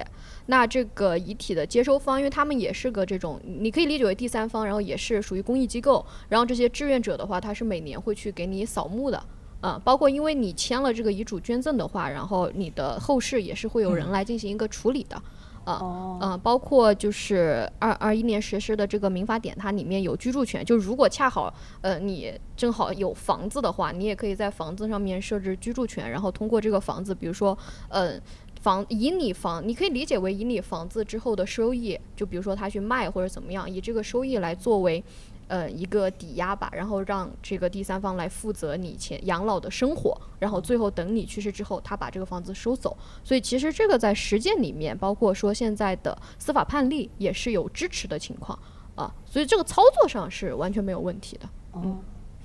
[0.47, 9.21] 那这个遗体的接收方，因为他们也是个这种，你可以理解为第三方，然后也是属于公益机构，然后这些志愿者的话，他是每年会去给你扫墓的。
[9.63, 15.23] 啊、包括因为你签了这个遗嘱捐赠的话，然后你的后事也是会有人来进行一个处理的。
[15.65, 27.57] 啊，嗯、包括就是二二一年实施的这个民法典，它里面有居住权，就如果恰好呃你正好有房子的话，你也可以在房子上面设置居住权，然后通过这个房子，比如说
[27.89, 28.15] 呃
[28.61, 35.05] 房以你房，你可以理解为以你房子之后的收益，就比如说他去卖或者怎么样，以这个收益来作为。
[35.53, 42.97] 呃，一个抵押吧，然后让这个第三方来负责你前养老的生活，然后最后等你去世之后，他把这个房子收走。
[43.23, 48.59] 所以其实这个在实践里面，包括说现在的司法判例也是有支持的情况
[48.95, 51.47] 啊，所以这个操作上是完全没有问题的。
[51.75, 52.01] 嗯，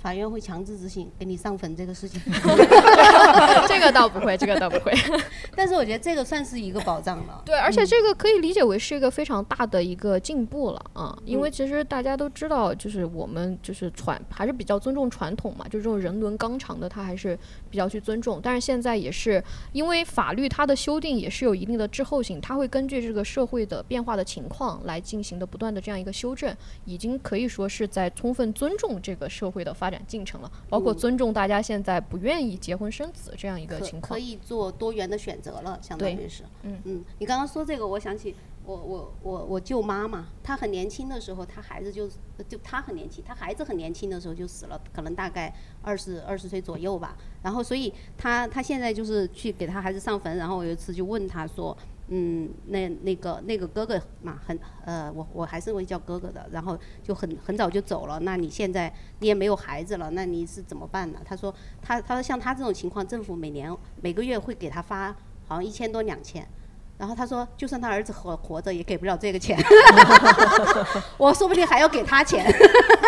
[0.08, 2.22] 法院会强制执行给你上坟这个事情。
[3.67, 4.93] 这个倒不会，这个倒不会。
[5.54, 7.41] 但是我觉得这个算是一个保障了。
[7.43, 17.38] 对，而且这个可以理解为是一个非常大的一个进步了啊，因为其实大家都知道，就是我们就是传还是比较尊重传统嘛，就这种人伦纲常的，它还是
[17.78, 18.40] 比较去尊重。
[18.42, 26.52] 但是现在也是因为法律它的修订也是有一定的滞后性，它会根据这个社会的变化的情况来进行的不断的这样一个修正，
[26.86, 34.10] 已经可以说是在充分尊重这个社会的发展进程了，包括嗯尊重大家现在不愿意结婚生子这样一个情况。
[34.10, 36.42] 可以做多元的选择了，相当于是。
[36.63, 38.34] 嗯嗯，你刚刚说这个，我想起
[38.68, 42.08] 我我我我舅妈嘛，她很年轻的时候，她孩子就
[42.50, 47.16] 就她很年轻，她孩子很年轻的时候就死了，可能大概二十二十岁左右吧。
[47.42, 51.76] 然后所以她她现在就是去给她孩子上坟，然后我有一次就问她说。
[52.10, 58.18] 嗯，那那个那个哥哥嘛，很呃，我我还是会叫哥哥的，然后就很很早就走了。
[58.22, 61.20] 那你现在你也没有孩子了，那你是怎么办呢？
[61.26, 63.70] 她说她她说像她这种情况，政府每年
[64.02, 65.12] 每个月会给她发
[65.46, 66.48] 好像一千多两千，
[66.98, 69.58] 然后他说就算他儿子活活着也给不了这个钱，
[71.18, 72.46] 我说不定还要给他钱，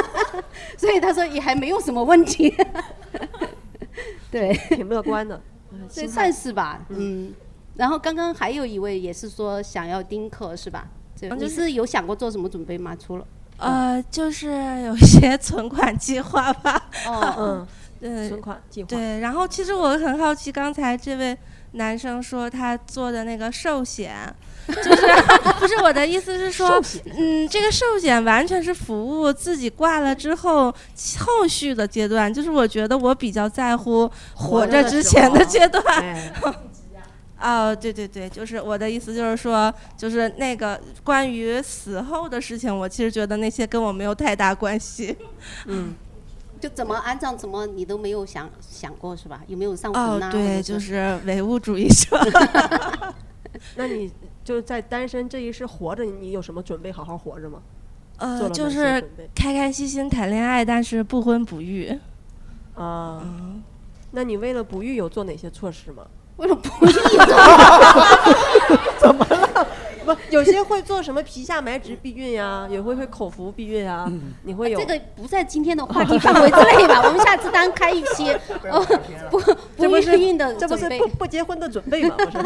[0.77, 2.55] 所以他说也还没有什么问题。
[4.31, 5.41] 对，挺乐观的，
[5.93, 7.33] 对，算是吧，嗯。
[7.75, 10.85] 然后刚刚还有一位也是说想要丁克是吧？
[11.15, 12.95] 这你是是有想过做什么准备吗？
[12.95, 13.25] 除了
[13.57, 14.51] 呃，就是
[14.83, 16.89] 有些存款计划吧。
[17.07, 17.67] 哦嗯，
[17.99, 18.89] 对，存款计划。
[18.89, 21.37] 对，然后其实我很好奇，刚才这位
[21.73, 24.15] 男生说他做的那个寿险，
[24.67, 25.07] 就是
[25.59, 26.81] 不是我的意思是说，
[27.17, 30.73] 嗯，这个寿险完全是服务自己挂了之后
[31.19, 35.83] 后续的阶段，就是我觉得我比较在乎活着之前的阶段。
[35.99, 36.31] 哎
[37.41, 45.15] 哦，对对对，就是我的意思，就是说，就是那个关于死后的事情，我其实觉得那些跟我没有太大关系。
[45.65, 45.95] 嗯，
[46.59, 49.41] 就怎么安葬怎么你都没有想想过是吧？
[49.47, 52.17] 有没有上哦坟呐、，对，就是唯物主义者。
[53.75, 54.11] 那你
[54.43, 57.59] 就在单身这一世活着，你有什么准备好好活着吗？
[58.17, 59.01] 做呃，就是
[59.33, 61.97] 开开心心谈恋爱，但是不婚不育。
[62.75, 63.21] 啊，
[64.11, 66.05] 那你为了不育有做哪些措施吗？
[66.37, 66.91] 为了不育
[68.99, 69.38] 怎么了？
[70.13, 74.11] 不，有些会做什么皮下埋植避孕呀， 也会会口服避孕啊。
[74.43, 77.01] 你会有这个不在今天的话题范围之内吧？
[77.07, 78.29] 我们下次单开一期，
[78.63, 78.79] 呃，
[79.29, 79.39] 不
[79.77, 82.15] 这不不是孕的这不是不不结婚的准备吗？
[82.17, 82.45] 不是。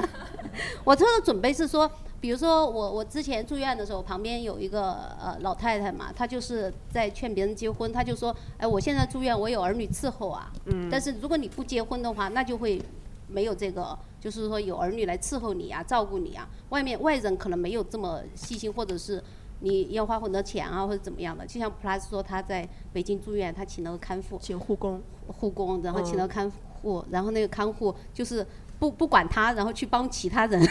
[0.83, 1.89] 我这个准备是说，
[2.21, 12.79] 比如说我我之前住院的时候，旁边有一个呃老太太嘛，她就是在劝别人结婚，她就说，哎，我现在住院，我有儿女伺候啊，嗯但是如果你不结婚的话，那就会
[13.27, 19.21] 没有这个，就是说有儿女来伺候你啊，照顾你啊，外面外人可能没有这么细心，或者是。
[19.59, 21.45] 你要花很多钱啊，或者怎么样的？
[21.45, 28.45] 就像 Plus 说他在北京住院，他请了个看护，请护工，护工，然后请了嗯看护，然后那个看护就是
[28.77, 30.61] 不不管他，然后去帮其他人。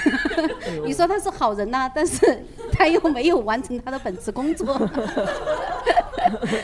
[0.84, 4.66] 你说他是好人呐、但是他又没有完成他的本职工作。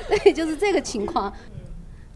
[0.09, 1.33] 对，就是这个情况。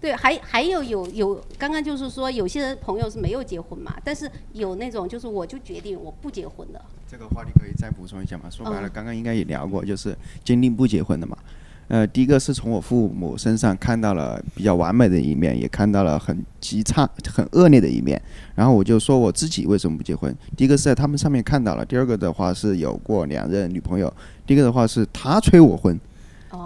[0.02, 6.82] 对，还还有有有，刚刚就是说有些人朋友是没有结婚嘛，但是有那种就是我就决定我不结婚的。
[7.08, 8.50] 这个话题可以再补充一下嘛？
[8.50, 11.38] 说白了，嗯刚刚应该也聊过，就是坚定不结婚的嘛。
[11.86, 18.20] 呃，第一个是从我父母身上看到了比较完美的一面，也看到了很极差、很恶劣的一面。
[18.56, 20.34] 然后我就说我自己为什么不结婚？
[20.56, 24.12] 第一个是在他们上面看到了，第二个的话是有过两任女朋友，
[24.46, 26.00] 第一个的话是他催我婚，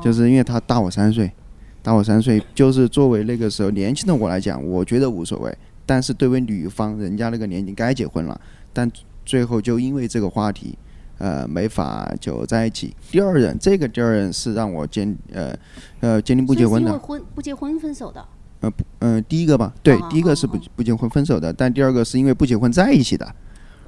[0.02, 1.30] 就是因为他大我三岁，
[1.86, 5.56] 大我三岁，就是作为那个时候年轻的我来讲，我觉得无所谓。
[5.86, 8.40] 但是对于女方，人家那个年纪该结婚了，
[8.72, 8.90] 但
[9.24, 10.76] 最后就因为这个话题，
[11.18, 12.92] 呃，没法就在一起。
[13.12, 15.56] 第二任，这个第二任是让我坚呃
[16.00, 16.98] 呃坚定不结婚的。
[16.98, 18.26] 婚不结婚分手的。
[18.62, 23.32] 呃不，嗯、第一个吧，对，哦第一个是不不结婚分手的，但第二个是因为不结婚在一起的。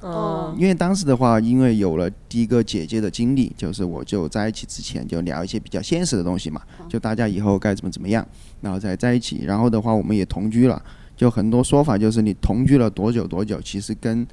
[0.01, 8.25] 哦因为当时的话，因为有了第一个姐姐的经历，就是我就在一起之前就聊一些比较现实的东西嘛，就大家以后该怎么怎么样，
[8.61, 9.43] 然后再在一起。
[9.45, 10.81] 然后的话，我们也同居了，
[11.15, 14.25] 就很多说法就是你同居了多久多久，其实跟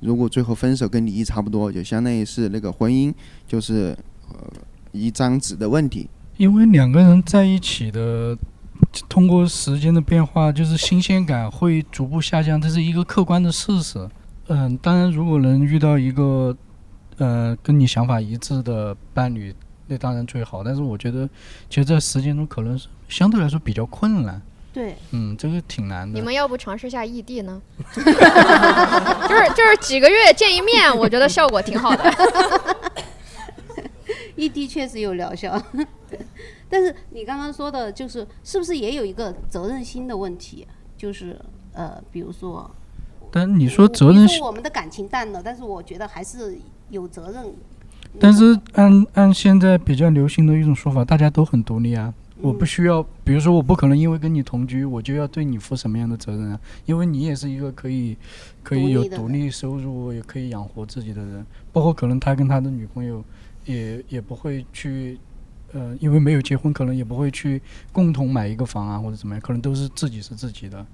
[0.00, 3.12] 如果最后分手跟离异差不多，就相当于是那个婚姻
[3.46, 3.96] 就是
[4.28, 4.36] 呃
[4.92, 6.08] 一张纸的问题。
[6.36, 8.36] 因为两个人在一起的，
[9.08, 14.06] 通过时间的变化，就是新鲜感会逐步下降，这是一个客观的事实。
[14.48, 16.56] 嗯，当然，如果能遇到一个
[17.18, 19.54] 呃跟你想法一致的伴侣，
[19.86, 20.62] 那当然最好。
[20.62, 21.28] 但是我觉得，
[21.70, 24.40] 其实，在实践中可能是相对来说比较困难。
[24.72, 26.18] 对，嗯，这个挺难的。
[26.18, 27.62] 你们要不尝试下异地呢？
[27.94, 32.12] 就是就是几个月见一面，我觉得效果挺好的。
[34.36, 35.62] 异地确实有疗效，
[36.68, 40.66] 但是你刚刚说的，就是是不是也有一个责任心的问题？
[40.98, 41.40] 就是
[41.72, 42.68] 呃，比如说，
[43.36, 46.56] 但你说责任心说我们的感情淡了，但是我觉得还是
[46.90, 47.44] 有责任。
[48.20, 52.14] 但是按按现在比较流行的一种说法，大家都很独立啊。
[52.40, 56.60] 我不需要，比如说我不可能因为跟你同居，我就要对你负什么样的责任啊？
[56.86, 58.16] 因为你也是一个可以
[58.62, 61.44] 可以有独立的独立收入，也可以养活自己的人。
[61.72, 63.24] 包括可能他跟他的女朋友
[63.64, 65.18] 也也不会去，
[65.72, 70.86] 呃，因为没有结婚，可能也不会去共同买一个房啊或者怎么样，可能都是自己是自己的，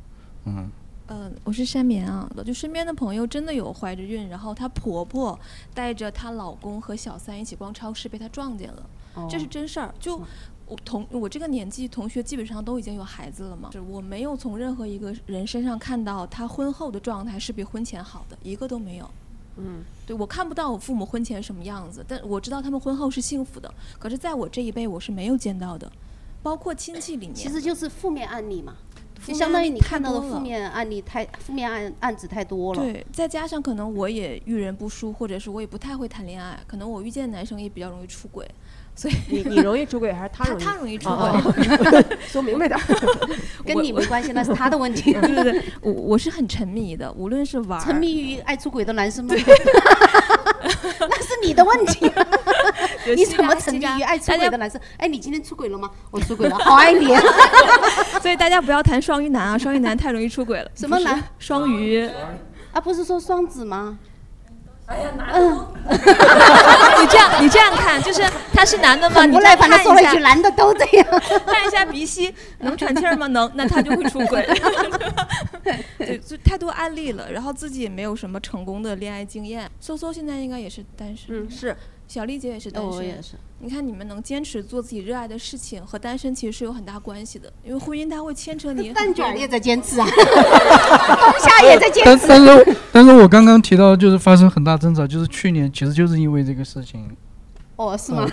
[0.47, 0.71] 嗯。
[1.13, 5.37] 嗯，我是山棉啊，就身边的朋友真的有怀着孕，然后她婆婆
[5.75, 9.93] 带着她老公和小三一起逛超市被她撞见了，这是真事儿。
[9.99, 10.23] 就
[10.67, 19.11] 我同我这个年纪同学基本上都已经有孩子了嘛，是我没有从任何一个人身上看到她婚后的状态是比婚前好的，一个都没有。
[19.57, 23.75] 嗯，对我看不到我父母婚前什么样子，但我知道他们婚后是幸福的。
[23.99, 25.91] 可是在我这一辈我是没有见到的，
[26.41, 28.90] 包括亲戚里面，其实就是负面案例嘛，负
[29.27, 32.83] 就相当于你看到的负面案例太负面案案子太多了。
[32.83, 38.49] 对，再加上可能我也遇人不淑，或者是我也不太会谈恋爱，可能我遇见的男生也比较容易出轨，
[38.95, 40.65] 所以你你容易出轨还是他容易？
[40.65, 42.81] 他容易出哦轨哦 说明白点，
[43.65, 45.13] 跟你没关系，那是他的问题。
[45.21, 49.35] 对对对，我我是很沉迷的，无论是玩沉迷于爱出轨的男生吗？
[51.01, 52.11] 那是你的问题。
[53.17, 54.81] 你怎么沉迷于爱出轨的男生？
[54.99, 55.91] 哎，你今天出轨了吗？
[56.11, 57.09] 我出轨了，好爱你。
[58.21, 60.71] 所以大家不要谈双鱼男啊，双鱼男太容易出轨了。
[60.75, 61.23] 什么男？
[61.39, 62.09] 双鱼。
[62.73, 63.99] 啊，不是说双子吗？
[64.91, 65.67] 哎呀，嗯，
[67.01, 69.25] 你这样你这样看，就是他是男的吗？
[69.25, 71.07] 你再看一下说了一句，男的都这样。
[71.47, 73.29] 看一下鼻息，能喘气儿吗？
[73.29, 74.45] 能，那他就会出轨。
[75.99, 79.71] 对，就太多案例了，然后自己也没有什么成功的恋爱经验。
[79.79, 81.77] 搜搜现在应该也是单身，嗯，是。
[82.11, 83.35] 小丽姐也是单身，哦我也是。
[83.61, 88.91] 你看你们能坚持做自己热爱的事情，和单身其实是有很大关系的，因为婚姻它会牵扯你。
[88.95, 92.27] 蛋卷儿也在坚持啊， 冬夏也在坚持。
[92.27, 97.09] 但是但是我刚刚提到，就是发生很大争吵，就是去年其实就是因为这个事情，
[97.77, 98.29] 哦，是吗？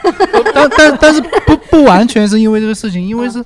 [0.55, 3.45] 但但但是不 不完全是因为这个事情，因为是，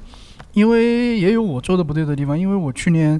[0.53, 3.19] 因为也有我做的不对的地方，因为我去年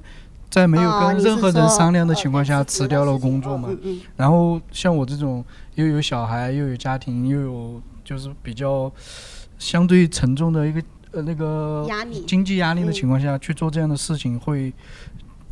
[0.52, 3.70] 在没有跟任何人商量的呃情况下辞掉了工作嘛
[4.18, 5.44] 然后像我这种
[5.76, 8.92] 又有小孩又有家庭又有就是比较
[9.58, 11.88] 相对沉重的一个呃那个
[12.28, 12.94] 经济压力的嗯。
[12.94, 14.74] 情况下去做这样的事情会，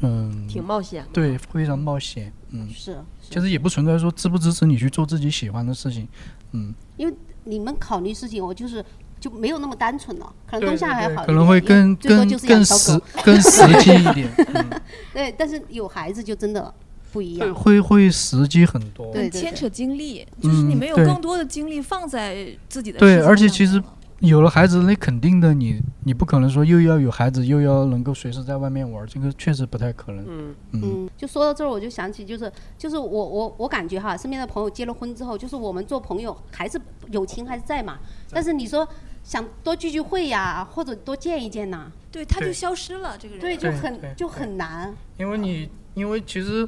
[0.01, 6.07] 嗯，挺冒险对，非常冒险，嗯，是其实也不存在说支不支持你去做自己喜欢的事情，
[6.51, 8.83] 嗯，因为你们考虑事情，我就是
[9.19, 14.69] 就没有那么单纯了，可能对冬夏还对好一点，可能会更更更实更实际一点， 嗯。
[15.13, 16.73] 对，但是有孩子就真的
[17.12, 17.53] 不一样。
[17.53, 23.81] 会会实际很多，对对牵扯精力，就是你没有更多的精力放在自己的对，事情上而且其实
[24.19, 30.25] 有了孩子，那肯定的你，你不可能说又要有孩子，又要能够随时在外面玩儿，这个确实不太可能。
[30.27, 30.56] 嗯。
[30.71, 30.81] 嗯。
[30.83, 36.79] 嗯，就说到这儿，我就想起，就是就是我我我感觉哈，身边的朋友结了婚之后，就是我们做朋友还是
[37.12, 37.98] 友情还是在嘛。
[38.29, 38.85] 但是你说
[39.30, 41.92] 想多聚聚会呀，或者多见一见呐。
[42.12, 43.40] 对，他就对消失了，这个人。
[43.40, 44.92] 对，就对很就很难。
[45.17, 46.67] 因为你，因为其实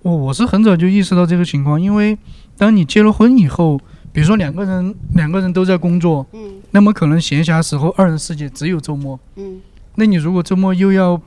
[0.00, 2.16] 我我是很早就意识到这个情况，因为
[2.56, 3.78] 当你结了婚以后，
[4.14, 9.60] 比如说两个人两个人都在工作，嗯那么可能闲暇时候二人世界只有周末，嗯，
[9.96, 11.20] 那你如果周末又要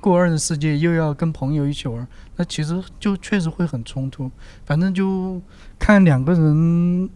[0.00, 4.30] 过二人世界，又要跟朋友一起玩，那其实就确实会很冲突。
[4.64, 5.42] 反正就
[5.76, 7.10] 看两个人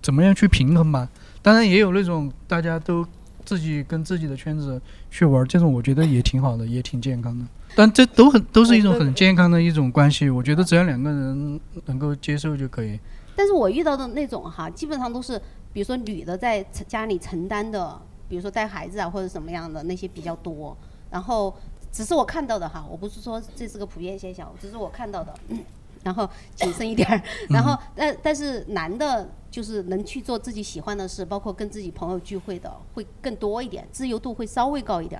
[0.00, 1.08] 怎么样去平衡吧。
[1.46, 3.06] 当然也有那种大家都
[3.44, 4.82] 自己跟自己的圈子
[5.12, 7.44] 去玩，这种我觉得也挺好的，也挺健康的。
[7.76, 12.98] 但这都很都是一种很健康的一种关系，我觉得只要两个人能够接受就可以。
[13.36, 15.40] 但是我遇到的那种哈，基本上都是，
[15.72, 17.96] 比如说女的在家里承担的，
[18.28, 20.76] 比如说带孩子啊或者什么样的那些比较多，
[21.12, 21.54] 然后
[21.92, 25.32] 只是我看到的哈，我不是说这是个普遍现象，只是我看到的。
[25.50, 25.60] 嗯
[26.02, 27.20] 然后谨慎一点儿，
[27.50, 35.18] 然后但但是男的就是能去做自己喜欢的事，包括跟自己朋友聚会的会更多一点，自由度会稍微高一点。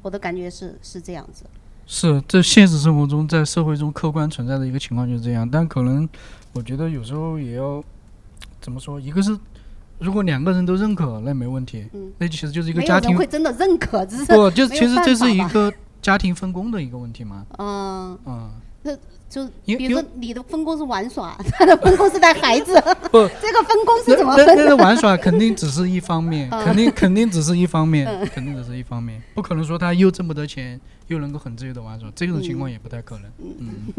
[0.00, 1.44] 我的感觉是是这样子。
[1.84, 6.08] 是，这现实生活中在社会中客观存在的一个情况就是这样，但可能
[6.54, 7.84] 我觉得有时候也要
[8.58, 9.38] 怎么说，一个是
[9.98, 15.70] 如果两个人都认可，那没问题，嗯那其实就是一个家庭人会真的认可，只是不，就其实这是一个
[16.00, 18.50] 家庭分工的一个问题嘛，嗯，嗯，
[18.82, 18.96] 那
[19.34, 22.80] 就因比如说你的分工是玩耍， 他的分工是带孩子，
[23.10, 24.76] 不 这个分工是怎么分那那个的？
[24.76, 33.24] 玩耍肯定只是一方面，嗯肯定肯定只是一方面嗯，肯定只是一方面，不可能说他又挣不得钱，又能够很自由的玩耍，这种情况嗯也不太可能，
[33.58, 33.92] 嗯。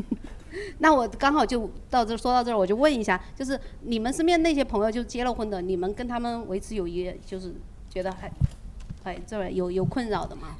[0.77, 7.53] 那我刚好就到这说到这儿，我就问一下，就是你们身边那些朋友就结了婚的，你们跟他们维持友谊，就是
[7.89, 8.31] 觉得还，
[9.03, 10.55] 哎，这儿有有困扰的吗？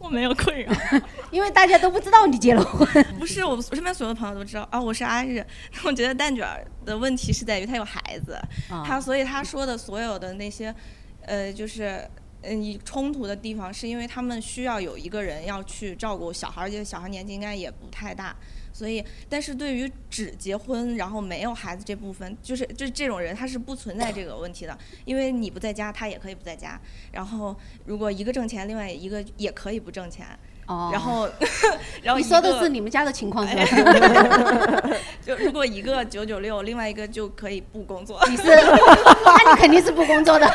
[0.00, 0.72] 我没有困扰，
[1.30, 2.86] 因为大家都不知道你结了婚。
[3.20, 5.44] 不是我身边所有的朋友都知道啊，我是阿日。
[5.84, 8.32] 我觉得蛋卷儿的问题是在于他有孩子，
[8.70, 10.74] 啊他所以他说的所有的那些，
[11.22, 12.04] 呃，就是。
[12.42, 18.34] 嗯，你冲突的地方是因为他们需要有一个人要去照顾小孩儿，而且小孩年纪应该也不太大，
[18.80, 26.80] 所以，但是对于只结婚然后没有孩子这部分，就是就这种人他是不存在这个问题的，因为你不在家，他也可以不在家，
[27.12, 27.54] 然后
[27.84, 30.26] 如果一个挣钱，另外一个也可以不挣钱，
[30.66, 31.28] 哦然后，
[32.02, 34.96] 然后你说的是你们家的情况是吧？
[35.22, 38.18] 就如果一个九九六，另外一个就可以不工作。
[38.30, 40.50] 你是，那你肯定是不工作的。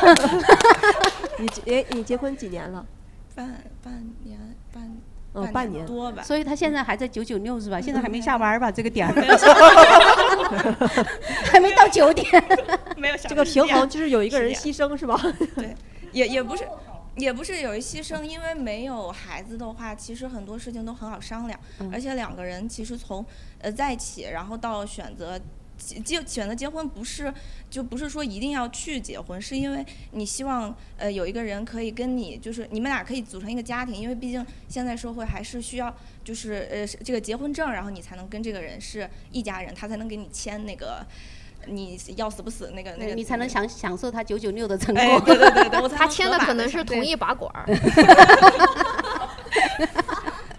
[1.38, 2.84] 你结，你结婚几年了？
[3.36, 3.46] 半
[3.84, 3.92] 半
[4.24, 4.45] 年半
[5.36, 6.22] 嗯，半年多吧。
[6.22, 7.80] 所以他现在还在九九六是吧？
[7.80, 8.70] 现在还没下班儿吧？
[8.72, 9.12] 这个点儿，
[11.44, 12.26] 还没到九点。
[12.96, 15.20] 没有这个平衡就是有一个人牺牲是吧？
[15.54, 15.74] 对，
[16.12, 16.64] 也也不是，
[17.16, 23.24] 也不是有一牺牲，因为没有孩子的话，其实很多事情都很好商量，嗯而且两个人其实从
[23.60, 25.38] 呃在一起，然后到选择。
[25.76, 27.32] 结结选择结婚不是
[27.70, 41.04] 就不是说一定要去结婚，是因为你希望呃有一个人可以跟你就是你们俩可以组成一个家庭，因为毕竟现在社会还是需要就是呃这个结婚证，然后你才能跟这个人是一家人，他才能给你签那个
[41.66, 45.02] 你要死不死那个那个你才能享享受他九九六的 成果。
[45.02, 47.66] 哎对对对对他签的可能是同对一拔管儿。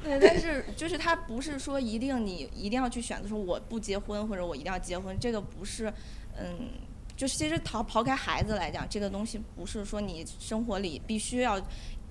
[0.08, 5.91] 对，但是就是他不是说一定你一定要去选择说我不结婚或者我一定要结婚，这个不是，
[6.39, 6.70] 嗯，
[7.16, 11.60] 就是其实逃刨开孩子来讲，这个东西不是说你生活里必须要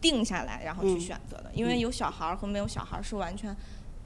[0.01, 3.57] 定下来然后去嗯选择的，因为嗯有小孩儿和没有小孩儿是完全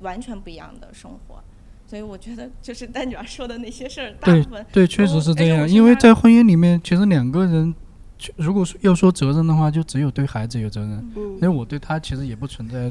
[0.00, 1.42] 完全不一样的生活。
[1.86, 5.68] 所以我觉得就是蛋卷儿说的那些事儿，大部分对，确实是这样。
[5.68, 7.74] 因为在婚姻里面，其实两个人，
[8.20, 10.90] 就如果说要说责任的话，就只有对孩子有责任。
[11.16, 12.90] 嗯因为我对他其实也不存在。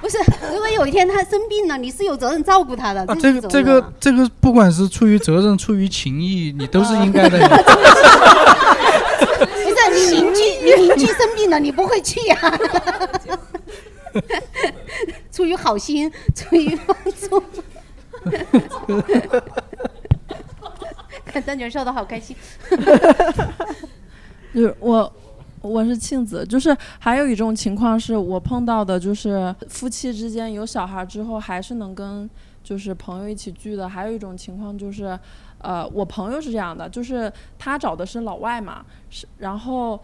[0.00, 0.16] 不是，
[0.52, 3.04] 如果有一天他生病了，你是有责任照顾他的。
[3.16, 7.38] 这个这个这个，不管是出于责任，出于情义，你都是应该的。
[9.40, 12.38] 不是你邻居，你邻居生病了，你不会去呀、
[15.32, 16.96] 出于好心，出于帮
[17.28, 17.42] 助。
[21.28, 22.34] 看蛋卷笑得好开心。
[24.54, 25.12] 就是我，
[25.60, 32.28] 我是庆子，就是还有一种情况是我碰到的，就是夫妻之间有小孩之后还是能跟
[32.64, 33.88] 就是朋友一起聚的。
[33.88, 35.16] 还有一种情况就是，
[35.58, 40.00] 呃，我朋友是这样的，就是他找的是老外嘛，是然后。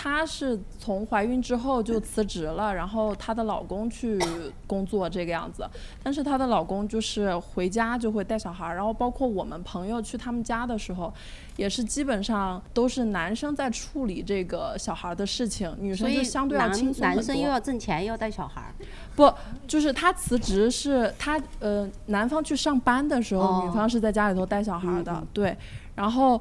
[0.00, 4.16] 她是从怀孕之后就辞职了，然后她的老公去
[4.64, 5.68] 工作这个样子。
[6.04, 11.12] 但是她的老公就是回家就会带小孩儿，然后包括我们朋友去他们家的时候，
[11.56, 17.02] 也是基本上都是男生在处理这个小孩儿的事情，女生就相对要男轻松。
[17.02, 18.70] 男生又要挣钱，又要带小孩儿。
[19.16, 19.28] 不，
[19.66, 25.56] 就是她辞职是她呃，男方去上班的时候，哦女方是在家里头带小孩儿的，嗯嗯对。
[25.96, 26.40] 然后，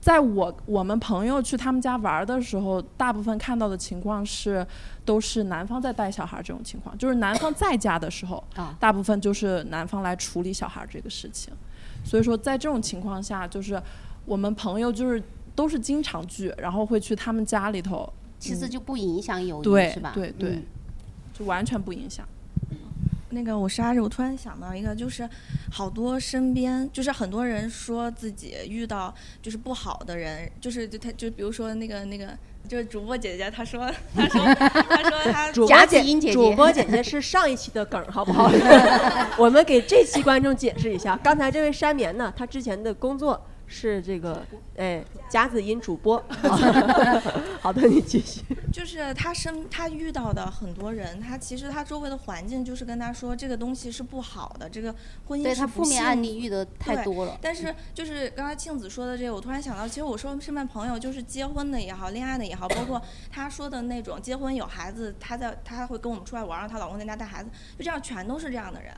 [0.00, 4.66] 在我我们朋友去他们家玩儿的时候，大部分看到的情况是，
[5.04, 11.52] 都是男方在带小孩这种情况，就是男方在家的时候，啊大部分就是男方来处理小孩这个事情。
[12.04, 13.80] 所以说，在这种情况下，就是
[14.24, 15.22] 我们朋友就是
[15.54, 18.10] 都是经常聚，然后会去他们家里头。
[18.10, 20.12] 嗯其实就不影响友谊，对是吧？
[20.14, 20.62] 对对嗯，
[21.34, 22.26] 就完全不影响。
[23.30, 25.28] 那个我是阿志，我突然想到一个，就是
[25.72, 32.36] 好多身边就是很多人说自己遇到就是不好的人，就是就他就比如说那个那个
[32.68, 38.50] 就是主播姐姐，她说她说她说她主播姐主播姐姐是上一期的梗儿，好不好？
[39.38, 43.40] 我们给这期观众解释一下，刚才这位山棉呢，他之前的工作
[43.72, 44.44] 是这个
[44.76, 46.22] 哎甲子音主播。
[47.62, 48.42] 好的，你继续。
[48.72, 54.92] 就是他身他遇到的很多人，他其实他周围的环境就是跟他说这个东西是不好的，这个
[55.26, 63.00] 婚姻对他是不幸负面案例遇的太多了但是就是刚才庆子说的这个，我突然想到，其实我说身边朋友就是结婚的也好，恋爱的也好，包括
[63.30, 68.92] 她说的那种结婚有孩子，她在她会跟我们出来玩，让她老公在家带孩子，就这样全都是这样的人。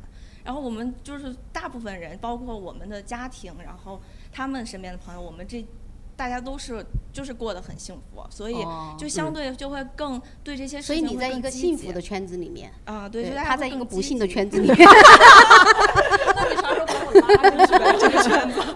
[0.45, 4.01] 然后我们就是大部分人，包括我们的家庭，然后
[4.33, 5.65] 他们身边的朋友，我们这
[6.17, 8.95] 大家都是就是过得很幸福，所以哦。
[8.99, 11.67] 就相嗯对就会更对这些事所以情会你在一个更积极。
[11.69, 14.89] 幸福的圈子里面啊，对，就他在一个不幸的圈子里面。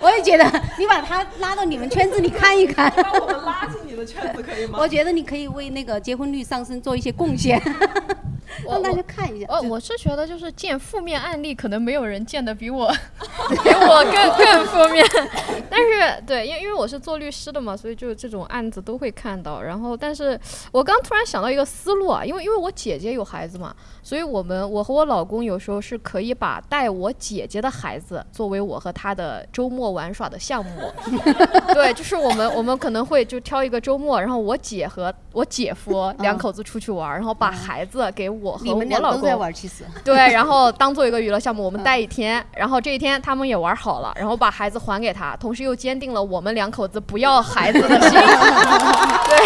[0.00, 0.44] 我也觉得
[0.78, 4.78] 你把他拉到你们圈子里看一看， 把我们拉进你的圈子可以吗？
[4.80, 7.61] 我觉得你可以为那个结婚率上升做一些贡献，
[8.68, 9.47] 让大家看一下。
[9.49, 15.05] 哦，我是觉得就是见负面案例，可能没有人见的比我比我更更负面。
[15.68, 19.62] 但是对，因为因为我是做律师的嘛，所以就这种案子都会看到。
[19.62, 20.38] 然后，但是
[20.72, 30.92] 我刚突然想到一个思路啊，因为因为我姐姐有孩子嘛，所以我们我和我老公有时候是可以把带我姐姐的孩子作为我和他的周末玩耍的项目。
[31.74, 39.84] 对，就是我们我们可能会就挑一个周末，然后我姐和我姐夫两口子出去玩，然后把孩子给我和我老公在玩，其实。
[40.05, 48.11] 对， 然后当做一个娱乐项目，我们带一天，然后这一天他们也玩好了，然后把孩子还给他，同时又坚定了我们两口子不要孩子的心。
[49.26, 49.37] 对，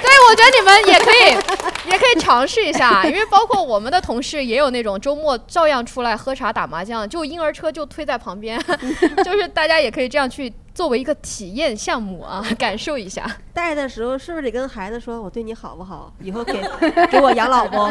[0.00, 8.58] 对，我觉得你们也可以，也可以尝试一下，因为包括我们的同事也有那种周末照样出来喝茶打麻将，就婴儿车就推在旁边，
[9.24, 13.28] 就是大家也可以这样去作为一个体验项目啊， 感受一下。
[13.52, 16.14] 带的时候是不是得跟孩子说，我对你好不好？
[16.22, 16.52] 以后给
[17.10, 17.76] 给我养老不？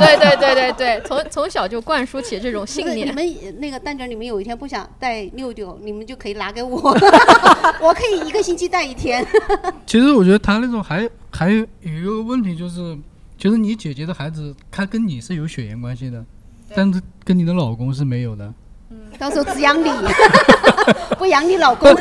[0.00, 3.06] 对对对对对，从从小就灌输起这种信念。
[3.06, 6.80] 你们那个蛋卷，你们有一天不想带六六，你们就可以拿给我，
[7.82, 9.22] 我可以一个星期带一天。
[9.86, 12.96] 其实我觉得他那种还还有有一个问题就是，
[13.36, 16.24] 其实你姐姐的孩子，他跟你是有血缘关系的，
[16.74, 18.50] 但是跟你的老公是没有的。
[19.18, 19.90] 到时候只养你，
[21.18, 21.90] 不养你老公。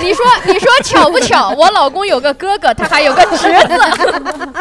[0.00, 1.50] 你说你说巧不巧？
[1.50, 3.48] 我老公有个哥哥，他还有个侄子。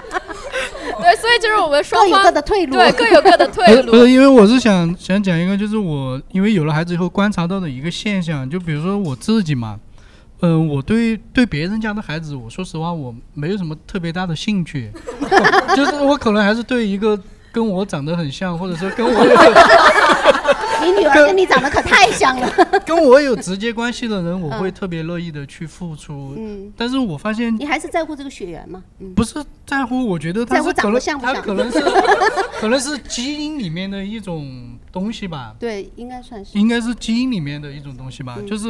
[1.00, 3.92] 对，所以就是我们双方各有各的退路对，各有各的退路。
[3.92, 9.78] 不是不是，因为我是想想讲一个，就是我因为有了孩子以后观察到的一个现象，就比如说我自己嘛，
[10.42, 14.92] 嗯、我对对别人家的孩子，我说实话我没有什么特别大的兴趣，
[15.76, 17.18] 就是我可能还是对一个
[17.52, 19.36] 跟我长得很像，或者说跟我有
[20.86, 22.50] 你女儿跟你长得可太像了。
[22.86, 26.34] 跟我有直接关系的人，我会特别乐意的去付出。
[26.38, 28.84] 嗯，但是我发现你还是在乎这个血缘吗？
[29.00, 31.80] 嗯，不是在乎，我觉得他在乎长得是可能像不像他可能是
[32.62, 35.56] 可能是基因里面的一种东西吧。
[35.60, 36.58] 对，应该算是。
[36.58, 38.68] 应该是基因里面的一种东西吧，嗯就是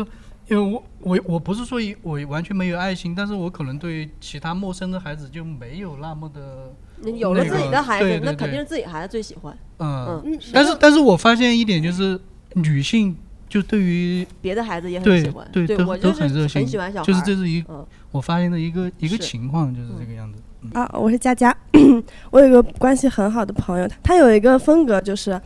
[0.47, 9.57] 因为我我我不是说一我完全没有爱心，但是我可能对其他陌生的孩子就没有那么的你有了自己的孩子，那个对对那肯定是自己孩子最喜欢。
[9.79, 12.19] 嗯嗯，但是但是我发现一点就是
[12.53, 13.15] 女性
[13.47, 20.39] 就对于别的孩子也很喜欢对都都对我就是很热心，很喜欢小孩就是这是一嗯我发现的一个一个情况就是这个样子。
[20.73, 21.55] 啊，我是佳佳，
[22.31, 25.39] 我有一个关系很好的朋友，他有一个风格就是，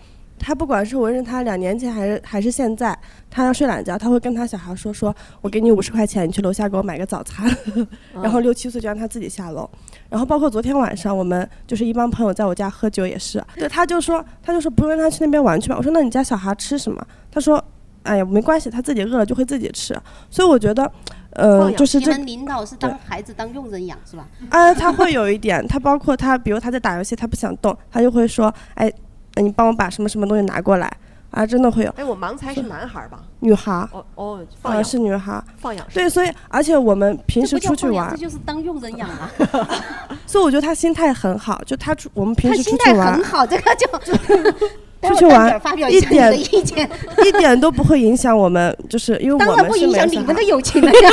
[0.43, 2.97] 他不管是我认识他两年前还是还是现在，
[3.29, 7.47] 他要睡懒觉，他会跟他小孩说说，我给你五十块钱，你去楼下给我买个早餐，
[8.21, 9.69] 然后六七岁就让他自己下楼，
[10.09, 17.05] 然后包括昨天晚上我们就是一帮朋友在我家喝酒也是， 对，他就说他就说不用让他去那边玩去吧，我说那你家小孩吃什么？
[17.31, 17.63] 他说。
[18.03, 19.95] 哎呀，没关系，他自己饿了就会自己吃，
[20.27, 20.91] 所以我觉得，
[21.33, 24.27] 呃，就是这你们领导是当孩子当佣人养是吧？
[24.49, 28.91] 啊，他会有一点，他包括他，比如他在打游戏，他不想动，他就会说，哎，
[29.35, 30.91] 你帮我把什么什么东西拿过来
[31.29, 31.91] 啊，真的会有。
[31.91, 33.23] 哎，我盲猜是男孩吧？
[33.39, 39.31] 女孩，哦哦，放啊养是女孩，放养对，所以而且我们平时出去玩这，就是当佣人养啊。
[40.27, 44.53] 所以我觉得他心态很好，就他出我们平时出去玩很，好，这个就待
[45.01, 46.89] 出去玩一下你一点的意见。
[47.25, 51.09] 一点都不会影响我们，就是因为当我们是然不影响你们的友情了呀。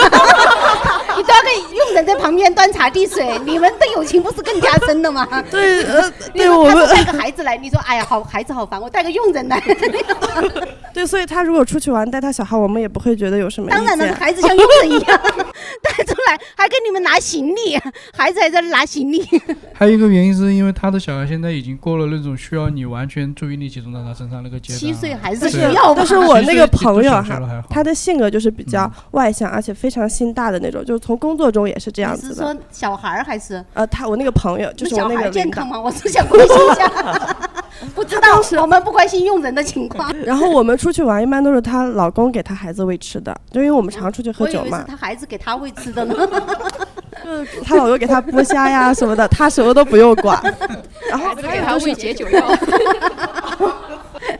[1.17, 5.27] 你多个佣人在旁边端茶递水，你们的友情不是更加深了吗？
[5.51, 9.61] 对，呃， 你对我们带个孩子来，你说哎呀，好孩子好烦，我带个佣人来。
[10.95, 15.21] 对，所以他如果出去玩带他小孩，我们也不会觉得有什么当然了，孩子像佣人一样
[15.83, 17.77] 带出来，还给你们拿行李，
[18.17, 19.27] 孩子还在那拿行李。
[19.75, 24.79] 还有一个原因是因为他的小孩现在已经过了那种需要你完全注意力集中在他身上那个阶段。
[24.79, 32.29] 七岁还是对需要吧但是我那个朋友哈他的性格就是比较外向，而且非常心大的那种，就是从工作中也是这样子的。
[32.29, 33.65] 你是说小孩儿还是？
[33.75, 35.81] 呃，他我那个朋友就是我那个领导儿健康吗？
[35.81, 37.37] 我是想关心一下。
[37.95, 40.13] 不知道，我们不关心用人的情况。
[40.25, 44.85] 然后我们出去玩，一般都是她老公给她孩子喂吃的，就因为我们常出去喝酒嘛我以为是。
[44.89, 46.15] 他孩子给他喂吃的呢。
[47.25, 50.43] 就是她老公给她剥虾呀什么的，她什么都不用管。
[51.09, 52.45] 然后给他喂解酒药。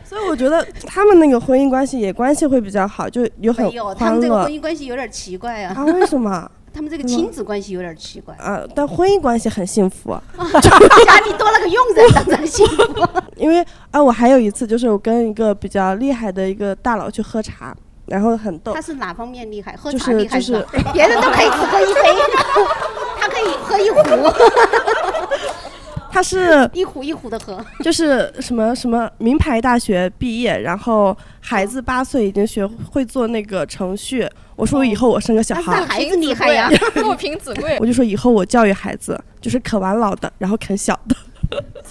[0.03, 5.73] 所以我觉得他们那个婚姻关系也关系会比较好，就有很没有，他们这个婚姻关系有点奇怪啊。
[5.75, 5.83] 啊？
[5.85, 6.49] 为什么？
[6.71, 8.35] 他们这个亲子关系有点奇怪。
[8.35, 10.15] 啊，但婚姻关系很幸福。
[10.61, 13.07] 家里多了个佣人，当然幸福。
[13.35, 17.75] 因为啊，我还有一次就是我跟一个比较厉害的一个大佬去喝茶，
[18.09, 18.81] 然后很逗他。
[18.81, 19.75] 是哪方面厉害？
[19.75, 20.69] 喝就是茶厉害就是吧？
[20.93, 22.01] 别人都可以只喝一杯，
[23.19, 24.01] 他可以喝一壶，
[26.11, 27.63] 他是一壶一壶的喝。
[27.83, 34.27] 就是什么什么名牌大学毕业，然后孩子八岁已经学会做那个程序。
[34.55, 37.77] 我说以后我生个小孩，那孩子厉害呀，若凭子贵。
[37.79, 41.15] 我就说以后我教育孩子就是啃完老的，然后啃小的。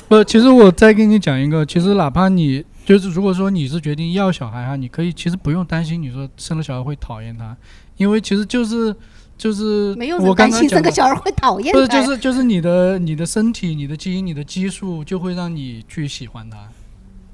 [0.09, 7.55] 不，其实我再跟你讲一个，其实哪怕你就是如果说你是决定要小孩啊，你可以其实不用担心你说生了小孩会讨厌他，
[7.99, 8.97] 因为其实就是
[9.37, 16.57] 就是没有担心生个小孩会讨厌不是，他就是就是你的你的身体、你的基因、你的激素就会让你去喜欢他，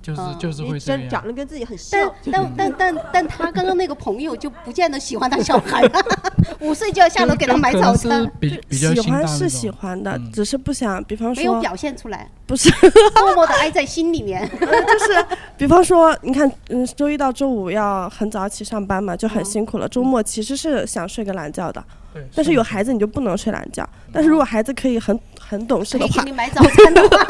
[0.05, 1.01] 就是、嗯就是会这样。
[1.01, 2.13] 真长得跟自己很像。
[2.31, 6.01] 但但但但他刚刚那个朋友就不见得喜欢他小孩啊，
[6.61, 12.71] 五岁就要下楼给他买早餐，比比较喜欢是喜欢的，只是不想，比方说没有表现出来，不是
[13.23, 14.47] 默默的挨在心里面。
[14.61, 15.27] 就是
[15.57, 19.89] 比方说，你看，嗯，周一到周五要很早起上班嘛，就很辛苦了。
[19.89, 21.83] 周末其实是想睡个懒觉的，
[22.35, 23.89] 但是有孩子你就不能睡懒觉。
[24.12, 27.27] 但是如果孩子可以很很懂事的话你买早餐的话，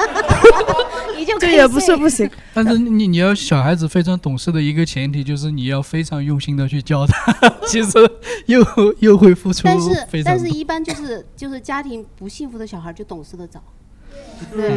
[1.16, 2.28] 你就这也不是不行。
[2.52, 7.32] 但是你你要小孩子非常懂事的一个前提就是你要非常用心的去教他，
[7.66, 7.90] 其实
[8.46, 8.62] 又
[9.00, 10.24] 又会付出但是非常多。
[10.24, 13.62] 但是一般就是就是家庭不幸福的小孩就懂事的早。
[14.54, 14.68] 对，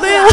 [0.00, 0.24] 没有。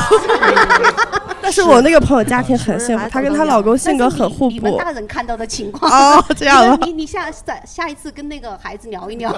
[1.42, 4.54] 但是我那个朋友家庭很幸福，她跟她老公性格很互补。
[4.54, 9.36] 你们大人看到的情况哦这样吗 你你你下下下一次跟那个孩子聊一聊。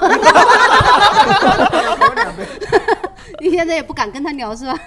[3.42, 4.78] 你现在也不敢跟他聊是吧？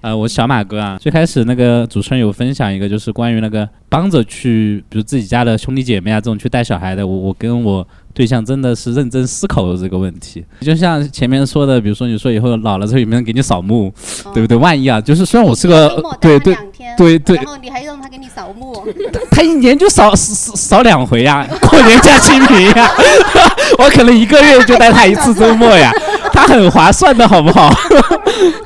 [0.00, 10.44] 呃，我小马哥啊，最开始那个主持人有分享一个，就是关于那个帮着去，比如自己家的兄弟姐妹啊这种去带小孩的，我我跟我对象真的是认真思考了这个问题。
[10.60, 13.92] 就像前面说的，比如说你说以后老了之后有没有人给你扫墓，
[14.34, 14.56] 对不对？
[14.56, 15.88] 万一啊，就是虽然我是个
[16.20, 16.56] 对对
[16.96, 18.86] 对对然，后你还让他给你扫墓，
[19.30, 22.90] 他一年就扫扫扫两回呀， 过年加清明呀，
[23.78, 25.90] 我可能一个月就带他一次周末呀，
[26.32, 27.72] 他很划算的好不好？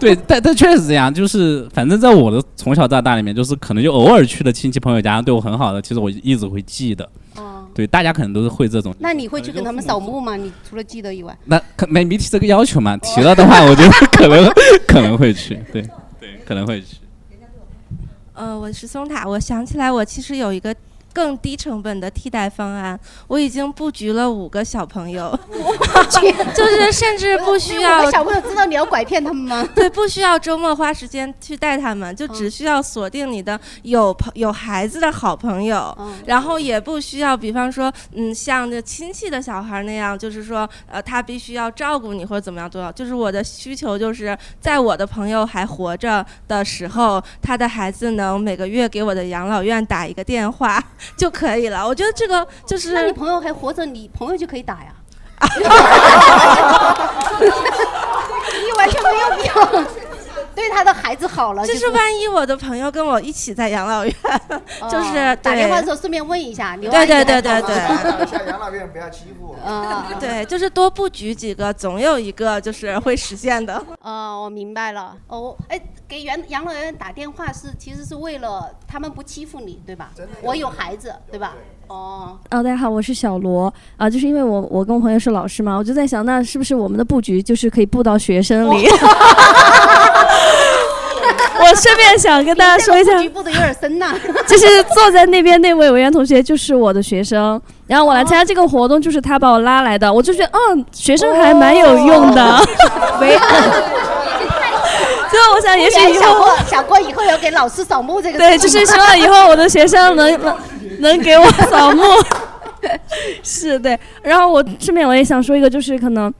[0.00, 7.08] 对，但但确实这样，就是反正在我的从小到大里面，就是可能就偶尔去的亲戚朋友家对我很好的，其实我一直会记得。
[7.76, 8.94] 对，大家可能都是会这种。
[8.98, 10.34] 那你会去给他们扫墓吗？
[10.34, 12.96] 你除了记得以外，那可没没提这个要求嘛？
[12.96, 14.50] 提了的话，我觉得可能
[14.88, 15.82] 可能会去，对
[16.18, 16.96] 对，可能会去。
[18.32, 20.74] 呃，我是松塔，我想起来，我其实有一个
[21.16, 25.34] 更低成本的替代方案，我已经布局了五个小朋友，
[26.54, 29.66] 就是甚至不需要小朋友知道你要拐骗他们吗？
[29.74, 35.96] 对，不需要周末花时间去带他们，就只需要锁定你的有朋有孩子的好朋友，
[36.26, 42.92] 然后也不需要，比方说，嗯，像这亲戚的小孩那样，就是说，呃，他必须要照顾你或者怎么样都要。
[42.92, 50.82] 就是我的需求就是在我的朋友还活着的时候，他的孩子能每个月给我的养老院打一个电话
[51.16, 51.86] 就可以了。
[51.86, 54.92] 我觉得这个就是，那你朋友还活着，你朋友就可以打呀。
[58.58, 59.54] 你完全没有必要。
[60.56, 64.14] 对他的孩子好了，就是万一我的朋友跟我一起在养老院，
[64.90, 68.26] 就是哦打电话的时候顺便问一下，你对对对对对。
[68.26, 69.56] 下养老院不要欺负我。
[69.64, 73.80] 嗯， 对，就是多布局几个，总有一个就是会实现的。
[74.00, 75.14] 哦，我明白了。
[75.28, 80.10] 哦，哎，给养养老院打电话是其实是为了他们不欺负你，对吧？
[80.40, 81.54] 我有孩子，对吧？
[81.88, 88.88] 哦，哦，大家好，我是小罗啊，就是因为我我跟我朋友是老师嘛，我就在想，那是不是我们的布局就是可以布到学生里？
[91.58, 94.14] 我顺便想跟大家说一下，局部的有点深呐。
[94.46, 102.60] 就是坐在那边那位委员同学就是我的学生，然后我来参加这个活动就是他把我拉来的，我就觉得嗯，学生还蛮有用的。
[103.20, 103.38] 喂，
[105.36, 110.56] 就我想也许以后小郭小郭以后要给老师扫墓这个对，事情就是希望以后我的学生能 能
[111.00, 112.02] 能给我扫墓。
[113.42, 116.32] 是对，然后我顺便我也想说一个，就是可能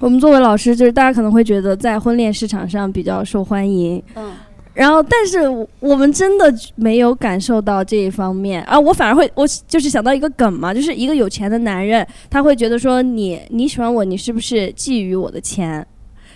[0.00, 4.32] 我们作为老师，就是大家可能会觉得在婚恋市场上比较受欢迎，嗯，
[4.74, 15.86] 然后但是我我们真的没有感受到这一方面啊，我反而会我就是想到一个梗嘛，就是一个有钱的男人，他会觉得说你你喜欢我，你是不是觊觎我的钱？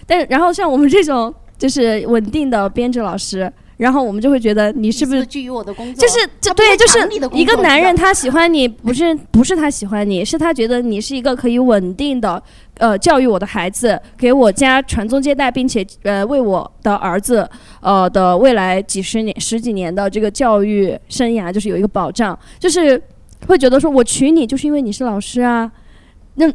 [0.07, 3.52] 但是然后像我们这种就是稳定的编制老师。
[3.76, 6.00] 然后我们就会觉得你是不是基于我的工作？
[6.00, 12.40] 就是这对，就是一个男人他喜欢你，不是不是他喜欢你，是他觉得你是一个可以稳定的，
[12.78, 17.46] 呃，教育我的孩子，给我家传宗接代，并且呃为我的儿子
[17.80, 23.02] 呃的未来几十年十几年的这个教育生涯就是有一个保障，就是
[23.48, 25.68] 会觉得说我娶你就是因为你是老师啊，
[26.36, 26.48] 那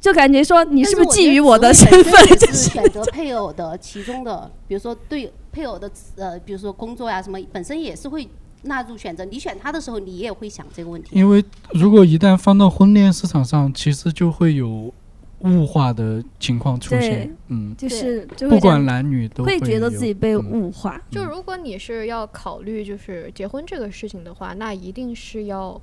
[0.00, 2.26] 就感觉说你是不是觊觎我的身份？
[2.28, 8.26] 就 就是是选择配偶的其中的，比如说对配偶的呃，比如说工作呀、什么，本身也是会
[8.62, 9.24] 纳入选择。
[9.26, 11.10] 你选他的时候，你也会想这个问题。
[11.12, 14.92] 因为如果一旦放到婚恋市场上，其实就会有
[15.40, 17.34] 物化的情况出现。
[17.48, 21.00] 嗯，就是就不管男女都会觉得自己被嗯物化。
[21.10, 25.80] 就如果你是要考虑就是结婚这个事情的话，那一定是要，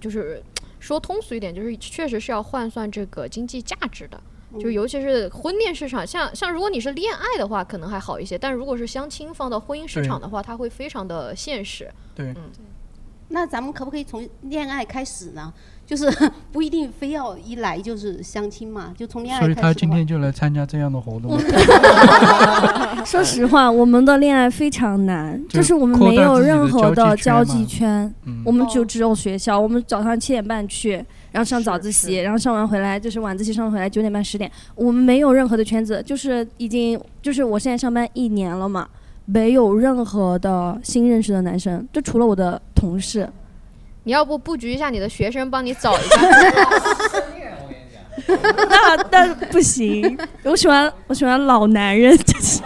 [0.00, 0.42] 就是
[0.84, 4.20] 说通俗一点，就是确实是要换算这个经济价值的。
[4.60, 11.90] 就尤其是婚恋市场，像像如果你是恋爱的话，可能还好一些，但如果是相亲放到婚姻市场的话，它会非常的现实。
[12.14, 12.50] 对，嗯，
[13.28, 15.52] 那咱们可不可以从恋爱开始呢？
[15.86, 16.10] 就是
[16.52, 19.80] 不一定非要一来就是相亲嘛，就从恋爱所以他开始的话。
[19.80, 21.38] 今天就来参加这样的活动。
[23.04, 29.58] 说实话，我们的恋爱非常难，就就是我们没有任何的交交际圈嘛际圈，嗯我们就只有学校。
[29.58, 30.92] 我们早上七点半去，
[31.32, 38.88] 然后上早自习，然后上完回来就是晚自习上完回来九点半十点，我们没有任何的圈子，就是已经就是我现在上班一年了嘛，
[39.26, 43.28] 没有任何的新认识的男生，就除了我的同事。
[44.04, 46.20] 你要不布局一下你的学生，帮你找一下。
[48.26, 52.62] 那那不行，我喜欢我喜欢老男人，就是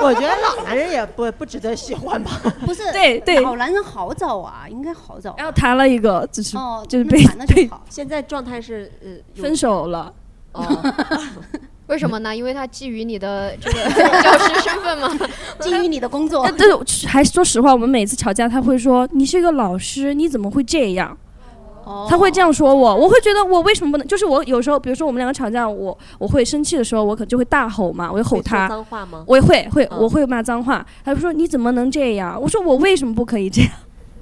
[0.00, 2.32] 我觉得老男人也不不值得喜欢吧。
[2.66, 5.34] 不是， 对对老男人好找啊，应该好找。
[5.38, 9.08] 然后谈了一个，就是、哦就是被谈了就被好现在状态是呃
[9.40, 10.12] 分手了。
[10.52, 10.64] 哦，
[11.88, 12.34] 为什么呢？
[12.34, 13.78] 因为他觊觎你的 这个
[14.22, 15.10] 教师身份嘛？
[15.60, 16.68] 基于你的工作但，
[17.08, 21.16] 还说实话，我们每次吵架，他会说你是一个老师，你怎么会这样？
[21.84, 24.06] 哦他会这样说我，我会觉得我为什么不能？
[24.06, 30.84] 就是我有时候，比如说我们两个吵架，我我会生气的时候，我可就会大吼嘛，我会吼他，脏话吗我也会会嗯我会骂脏话。
[31.02, 32.38] 他就说你怎么能这样？
[32.38, 33.70] 我说我为什么不可以这样？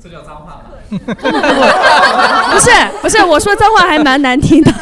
[0.00, 0.70] 这叫脏话吗？
[2.52, 2.70] 不是
[3.02, 4.72] 不是，我说脏话还蛮难听的。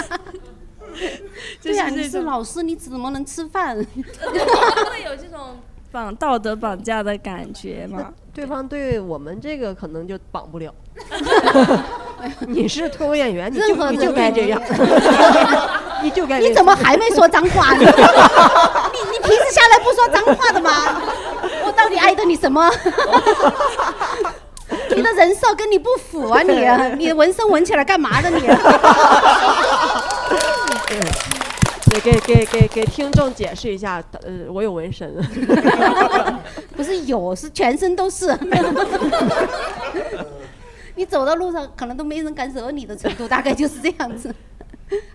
[1.64, 3.74] 对呀、你是老师，你怎么能吃饭？
[3.76, 5.56] 会有这种
[5.90, 8.12] 绑道德绑架的感觉吗？
[8.34, 10.72] 对方对我们这个可能就绑不了。
[12.46, 14.60] 你是脱口演员，你就 你就任何人该这样，
[16.02, 16.38] 你就该。
[16.40, 17.80] 你怎么还没说脏话呢？
[17.80, 17.84] 你
[19.10, 21.00] 你平时下来不说脏话的吗？
[21.64, 22.70] 我到底挨的你什么？
[24.94, 26.66] 你的人设跟你不符啊你！
[26.98, 28.46] 你纹身纹起来干嘛的你？
[32.04, 35.10] 给给给给给听众解释一下，呃，我有纹身。
[36.76, 38.36] 不是有，是全身都是。
[40.96, 44.32] 你走到路上可能都没人敢惹你的程度，大概就是这样子。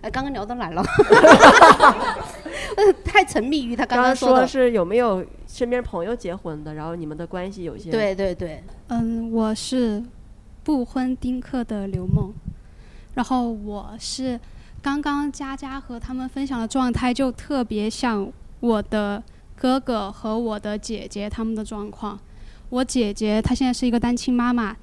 [0.02, 0.82] 哎，刚刚聊到哪了？
[3.04, 4.38] 太沉迷于他刚刚刚说的。
[4.40, 10.02] 说是有没有身边朋友结婚的，然后你们的关系有些对对对，嗯，我是
[10.64, 12.32] 不婚丁克的刘梦，
[13.14, 14.38] 然后我是
[14.82, 19.22] 刚刚佳佳和他们分享的状态，就特别像我的
[19.54, 22.18] 哥哥和我的姐姐他们的状况。
[22.70, 24.74] 我姐姐她现在是一个单亲妈妈，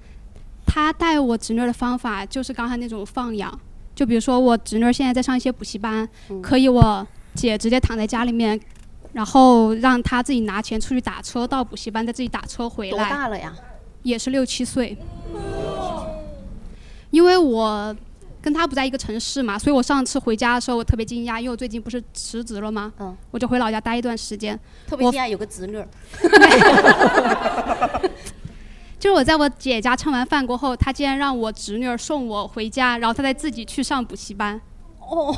[0.65, 3.59] 她带我侄女的方法就是刚才那种放养，
[3.95, 6.07] 就比如说我侄女现在在上一些补习班，
[6.43, 8.59] 可以我姐直接躺在家里面
[9.13, 13.09] 然后让她自己拿钱出去打车到补习班，再自己打车回多来。
[13.09, 13.51] 大了呀？
[14.03, 14.95] 也是六七岁。
[17.09, 17.95] 因为我
[18.47, 22.93] 跟他不在一个城市嘛，所以我上次回家的时候我特别惊讶，因为我最近不是辞职了吗？
[22.97, 24.57] 嗯，我就回老家待一段时间。
[24.87, 25.85] 特别惊讶有个侄女儿。
[28.97, 34.61] 就是我在我姐家吃完饭过后，她竟然让我侄女儿送我回家，然后她再自己去上补习班。
[35.01, 35.35] 哦。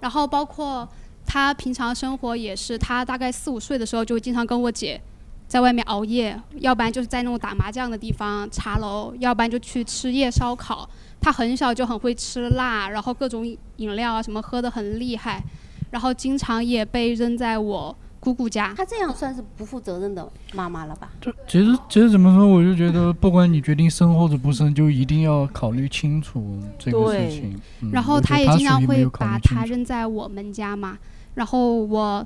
[0.00, 0.88] 然后包括
[1.24, 5.00] 她平常生活也是，她大概四五岁的时候就经常跟我姐
[5.46, 10.90] 在外面熬夜，要不然就是在那种打麻将的地方茶楼，要不然就去吃夜烧烤。
[11.26, 13.44] 她很小就很会吃辣，然后各种
[13.78, 15.42] 饮料啊什么喝的很厉害，
[15.90, 18.72] 然后经常也被扔在我姑姑家。
[18.76, 20.24] 他这样算是不负责任的
[20.54, 21.10] 妈妈了吧？
[21.20, 27.60] 就其实其实怎么说，我就觉得不管你决定生或者不生，就一定要考虑清楚这个事情。
[27.80, 30.96] 嗯然后他也经常会把他扔在我们家嘛。
[31.34, 32.24] 然后我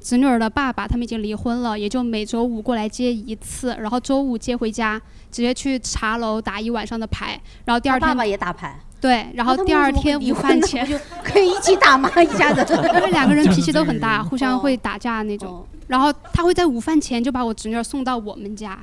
[0.00, 8.78] 侄女儿的爸爸他们已经离婚了，也就每周五过来接一次，然后周五接回家，直接去茶楼打一晚上的牌，然后第二天爸爸也打牌。
[9.00, 12.10] 对，然后第二天午饭前就可以一起打吗？
[12.20, 15.64] 一家子， 因为两个人脾气都很大，互相会打架那种。
[15.86, 18.78] 然后他会在午饭前就把我侄女儿送到我们家，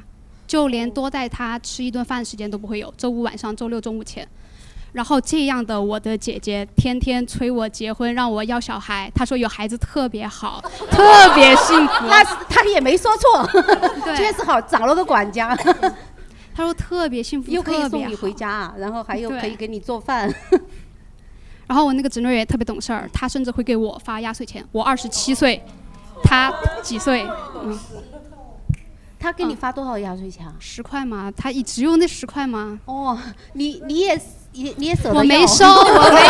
[0.47, 2.93] 就连多带她吃一顿饭时间都不会有。
[2.97, 4.25] 周五晚上、周六中午前。
[4.95, 9.11] 然后这样的我的姐姐天天催我结婚，让我要小孩。
[9.13, 11.93] 她说有孩子特别好，特别幸福。
[12.07, 13.45] 那她也没说错，
[14.15, 15.53] 确实好，找了个管家。
[16.55, 20.33] 她说特别幸福，又可以送你回家，然后还有可以给你做饭。
[21.67, 24.65] 然后我那个侄女也特别懂事儿，她甚至会给我发压岁钱。
[24.71, 25.61] 我二十七岁，
[26.23, 26.49] 她
[26.81, 27.27] 几岁？
[27.61, 27.77] 嗯，
[29.19, 30.55] 她给你发多少压岁钱啊？
[30.57, 31.29] 十块吗？
[31.35, 32.79] 她也只有那十块吗？
[32.85, 33.19] 哦，
[33.51, 34.17] 你你也
[34.55, 36.21] 也你也舍得我没收，我没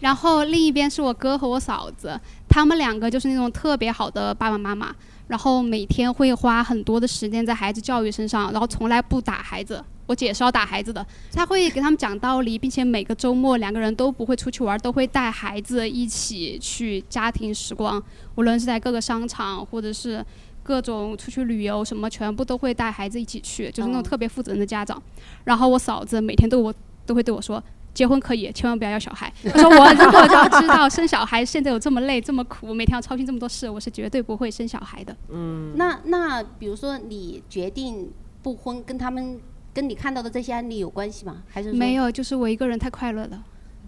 [0.00, 4.94] 然后另一边是我哥和我嫂子，他们两个就是那种特别好的爸爸妈妈，
[5.28, 9.82] 然后每天会花很多的时间在孩子教育身上，然后从来不打孩子。
[10.06, 18.00] 我姐是要打孩子的，她会给他们讲道理，并且每个周末两个人都不会出去玩，都会带孩子一起去家庭时光，
[18.36, 20.24] 无论是在各个商场或者是
[20.66, 25.00] 各种出去旅游什么，全部都会带孩子一起去，就是那种哦特别负责任的家长。
[25.44, 26.74] 然后我嫂子每天对我
[27.06, 27.62] 都会对我说。
[27.94, 29.32] 结婚可以，千万不要要小孩。
[29.42, 35.16] 我说我如果要知道生小孩现在有这么累、这么苦，每天要操心这么多事，我是绝对不会生小孩的。
[35.30, 38.10] 嗯，那那比如说你决定
[38.42, 39.40] 不婚，跟他们
[39.72, 41.42] 跟你看到的这些案例有关系吗？
[41.48, 41.94] 还是没？
[41.94, 43.42] 有，就是我一个人太快乐了。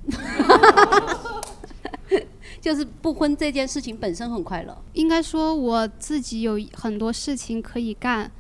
[2.61, 4.76] 就是不婚这件事情本身很快乐。
[4.92, 8.30] 应该说我自己有很多事情可以干，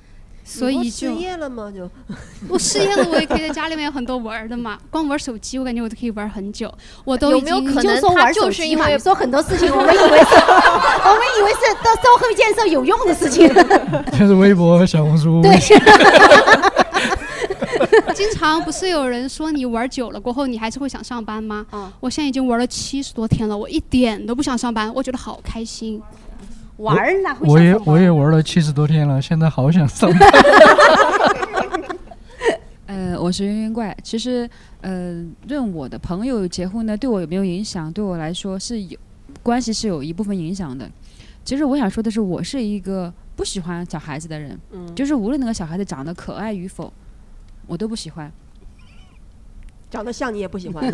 [0.44, 1.72] 所以就失业了吗？
[1.74, 1.88] 就
[2.48, 4.78] 我失业了，我也可以在家里面有很多玩的嘛。
[4.90, 6.72] 光玩手机，我感觉我都可以玩很久。
[7.04, 10.34] 我都有已经没有可能他就是因为 说很多事情，我们以为是，
[11.04, 13.48] 我们以为是到社会建设有用的事情。
[14.18, 15.40] 就是微博、小红书。
[15.42, 15.56] 对，
[18.18, 21.64] 经常不是有人说你玩久了过后，你还是会想上班吗？
[22.00, 26.02] 我现在已经玩了七十多天了，我一点都不想上班，我觉得好开心。
[26.78, 30.28] 玩儿哪会我也我也玩了七十多天了，现在好想上班。
[32.86, 33.96] 呃，我是圆圆怪。
[34.02, 34.50] 其实，
[34.80, 37.92] 呃，论我的朋友结婚呢，对我有没有影响？
[37.92, 38.98] 对我来说是有
[39.44, 40.90] 关系，是有一部分影响的。
[41.44, 46.92] 其实我想说的是，我是一个不喜欢小孩子的人，嗯就是无论那个小孩子长得可爱与否，
[47.68, 48.32] 我都不喜欢。
[49.88, 50.82] 长得像你也不喜欢。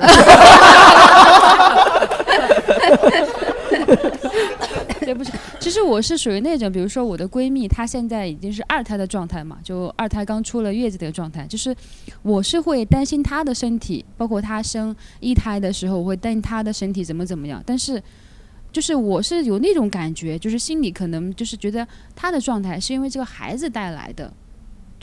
[5.01, 11.75] 对，不是，其实我是属于那种，比如说我的闺蜜，她现在已经是二胎的状态嘛，就二胎刚出了月子的状态，就是
[12.23, 18.03] 我是会担心她的身体，包括她生一胎的时候，我会担心她的身体怎么怎么样，但是。
[18.73, 24.33] 就是我是有那种感觉，就是心里可能就是觉得她的状态是因为这个孩子带来的，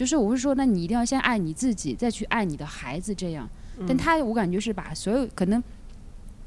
[0.01, 3.47] 就是我是说，那你一定要先爱你自己，再去爱你的孩子，这样。
[3.87, 5.63] 但嗯她我感觉是把所有可能，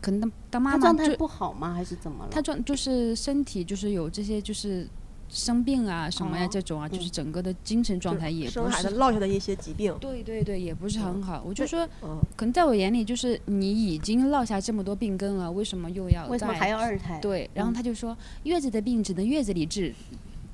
[0.01, 1.73] 可能当当妈妈他状态不好吗？
[1.73, 2.31] 还是怎么了？
[2.33, 4.89] 他状就是身体就是有这些就是
[5.29, 9.97] 生病啊什么呀、哦这种啊，就是整个的精神状态也生孩不是子落下的一些疾病。
[10.01, 11.41] 对对对，也不是很好。
[11.47, 19.95] 我就说，嗯可能在我眼里，就是你已经落下这么多病根了，为什么又要再为什么还要二胎对，然后嗯他就说，月子的病只能月子里治。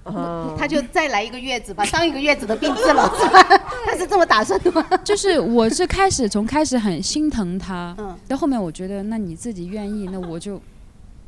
[0.04, 3.42] 哦他就再来一个月子，把上一个月子的病治了，是吧？
[3.84, 4.84] 他是这么打算的吗？
[5.04, 10.60] 就是我是开始从开始很心疼他，嗯到后面我觉得，那你自己愿意，那我就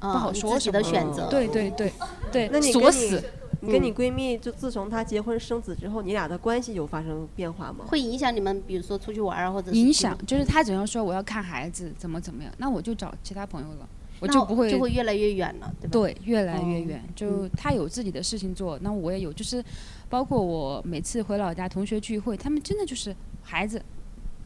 [0.01, 1.93] 不好嗯你自己说什么的选择对对对
[2.33, 3.23] 对，那你你锁死。
[3.65, 7.85] 你跟你嗯闺蜜就自从她结婚生子之后，你俩的关系有发生变化吗？
[7.87, 13.89] 会影响你们，比如说出去玩啊，或者影响就是他只要说我要看孩子怎么怎么样，那我就找其他朋友了。
[14.27, 15.91] 那我就不会就会越来越远了，对吧？
[15.93, 17.03] 对，越来越哦远。
[17.15, 19.65] 就他有自己的事情做，那我也有，就是
[20.09, 23.83] 包括我每次回老家同学聚会，他们真的就是孩子、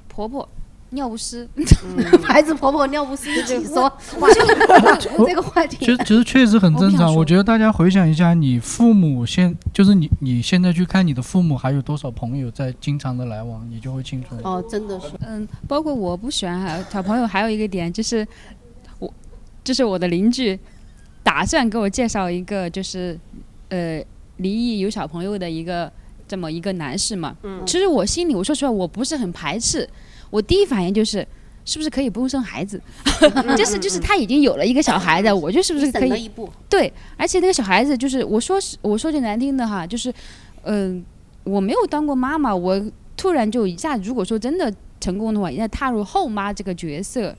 [0.09, 0.49] 婆婆、
[0.91, 1.49] 尿不湿，
[2.23, 4.29] 孩子、婆婆、尿不湿一起说，哇，
[5.27, 7.15] 这个话题其实其实确实很正常。
[7.15, 14.37] 我觉得大家回想一下，你父母现就是你你现在去看你的父母还有多少朋友在经常的来往，你就会清楚。
[14.45, 18.27] 哦，真的是，嗯，包括我不喜欢还小朋友，还有一个点就是我，
[19.67, 20.59] 就是我的邻居
[21.23, 23.19] 打算给我介绍一个就是
[23.69, 24.01] 呃
[24.37, 25.93] 离异有小朋友的一个
[26.29, 27.37] 这么一个男士嘛。
[27.43, 29.89] 嗯其实我心里我说实话我不是很排斥，
[30.31, 31.27] 我第一反应就是。
[31.69, 32.81] 是不是可以不用生孩子？
[33.59, 36.31] 就是就是他已经有了一个小孩子，我就是不是可以？
[36.69, 40.15] 对，而且那个小孩子就是我说是我说句难听的哈，就是
[40.63, 41.05] 嗯、
[41.43, 42.81] 我没有当过妈妈，我
[43.17, 47.37] 突然就一下，如果说真的成功的话，一下踏入后妈这个角色，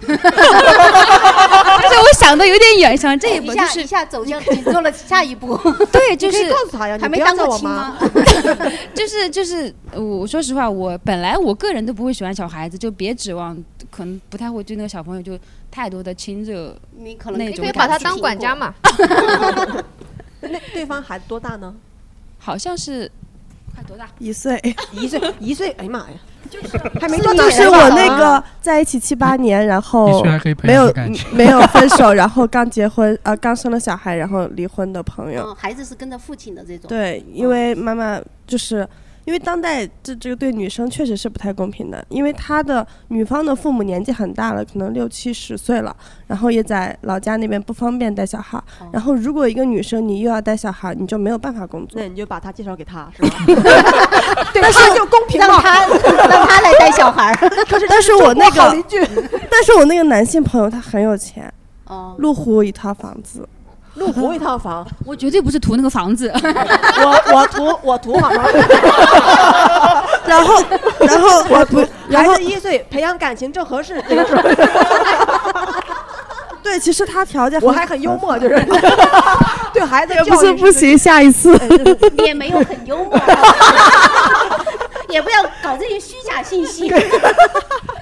[0.06, 5.56] 就是我想的有点远，想这一步就是一下走向你做了下一步，
[5.92, 7.98] 对，就是告诉他呀，你还没不要当过亲妈吗？
[8.94, 13.56] 就是就是，呃我说实话，我本来我个人都不会喜欢小孩子，就别指望，
[13.90, 15.38] 可能不太会对那个小朋友就
[15.70, 18.74] 太多的亲热你可能那种你可以把他感觉当管家嘛。
[20.40, 21.74] 那对方孩子多大呢？
[22.38, 23.10] 好像是快
[23.90, 24.06] 多大？
[24.18, 24.60] 一岁，
[24.92, 26.06] 一岁， 一岁，哎呀妈呀，
[26.48, 30.22] 就是还没就到就是我那个在一起七八年，然后
[30.62, 30.92] 没有
[31.32, 35.42] 没有分手， 然后刚结婚呃刚生了小孩，然后离婚的朋友。
[35.48, 36.88] 嗯，孩子是跟着父亲的这种。
[36.88, 38.86] 对，因为妈妈就是
[39.24, 45.94] 因为当代这这个对女生确实是不太公平的，因为她的女方的父母年纪很大了，可能六七十岁了，
[46.26, 48.62] 然后也在老家那边不方便带小孩
[48.92, 52.08] 然后如果一个女生你又要带小孩儿，你就没有办法工作那。
[52.08, 53.28] 你就把他介绍给他，是吧？
[54.52, 55.46] 对但是他就公平了。
[55.46, 57.48] 让他让他来带小孩儿。
[57.66, 58.98] 可 是但是我那个 邻居，
[59.50, 61.52] 但是我那个男性朋友他很有钱，
[61.84, 63.48] 哦，路虎一套房子，
[63.94, 68.44] 路湖一套房， 我绝对不是图那个房子，我我图我图好吗？
[70.26, 70.62] 然后
[71.00, 74.42] 然后我图然后孩子一岁，培养感情正合适，那个时候
[76.62, 78.66] 对，其实他条件我还很幽默， 就是。
[79.72, 81.56] 对孩子也不不行，下一次。
[82.16, 83.16] 你也没有很幽默，
[85.08, 86.86] 也不要搞这些虚假信息。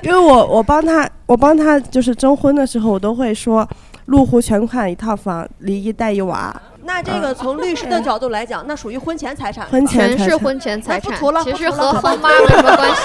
[0.02, 3.68] 因为我我帮他我帮他就是征婚的时候，我都会说
[4.08, 6.54] 麓湖全款一套房，离异带一娃。
[6.84, 13.02] 那这个从律师的角度来讲， 那属于婚前财产，婚前全是婚前财产不图了，其实不图了和后妈没什么关系。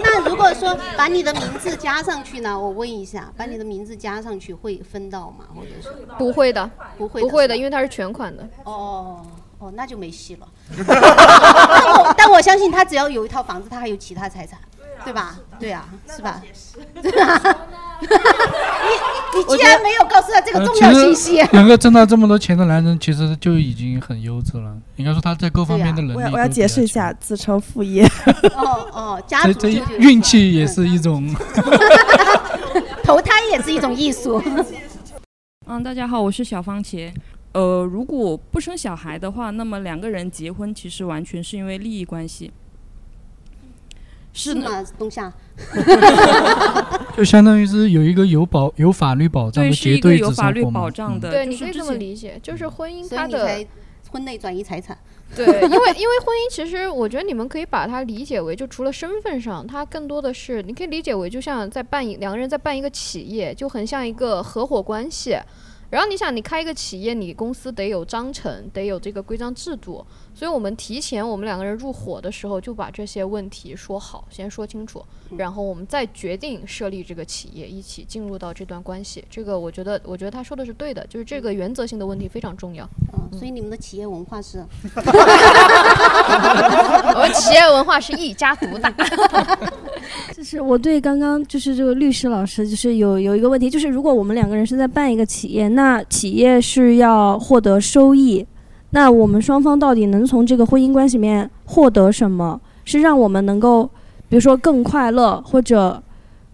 [0.02, 2.58] 那如果说把你的名字加上去呢？
[2.58, 5.44] 我问一下，把你的名字加上去会分到吗？
[5.54, 8.48] 或者是不会的，不会不会的，因为它是全款的。
[8.64, 9.20] 哦
[9.58, 10.48] 哦，那就没戏了。
[10.88, 14.58] 但我但我相信他只要有一套房子，他还有其他财产，
[15.04, 15.38] 对吧？
[15.58, 16.42] 对啊，是吧？
[17.02, 17.40] 对啊。
[18.00, 24.74] 你你既然没有告诉他这个重要信息，能够挣到这么多钱的男人，其实就已经很优质了。
[24.96, 28.06] 应该说他在各方面的能力我要我要解释一下，自称副业。
[28.54, 31.32] 哦 哦，家这这族就就运气也是一种。
[33.04, 34.42] 投胎也是一种艺术。
[35.66, 37.12] 嗯，大家好，我是小番茄。
[37.52, 42.50] 呃，如果不生小孩的话，那么两个人结婚其实完全是因为利益关系。
[44.32, 45.32] 是吗，冬夏？
[47.16, 53.64] 就相当于是有一个有保有法律保障的对是结对子一个有法律保障嗯的对，你可以这么理解，就是婚姻它的
[54.10, 54.96] 婚内转移财产。
[55.36, 55.60] 对，因为
[55.94, 65.38] 因为婚姻，其实我觉得你们可以把它理解为，就除了身份上，它更多的是你可以理解为，就像在办两个人在办一个企业，就很像一个合伙关系。
[65.90, 70.04] 然后你想，你开一个企业，你公司得有章程，得有这个规章制度。
[70.40, 75.04] 所以我们提前我们两个人入伙的时候，就把这些问题说好，先说清楚，
[75.36, 79.22] 然后我们再决定设立这个企业，一起进入到这段关系。
[79.28, 82.88] 这个我觉得，我觉得他说的是对的，就是这个原则性的问题非常重要。
[83.12, 84.64] 嗯，所以你们的企业文化是？
[87.12, 88.90] 我们企业文化是一家独大。
[90.34, 98.46] 就是我对刚刚就是这个律师老师就是有有一个问题，就是如果我们两个人是在办一个企业，那企业是要获得收益，
[98.90, 102.60] 那我们双方到底能从这个婚姻关系里面获得什么？
[102.84, 103.84] 是让我们能够，
[104.28, 106.02] 比如说更快乐，或者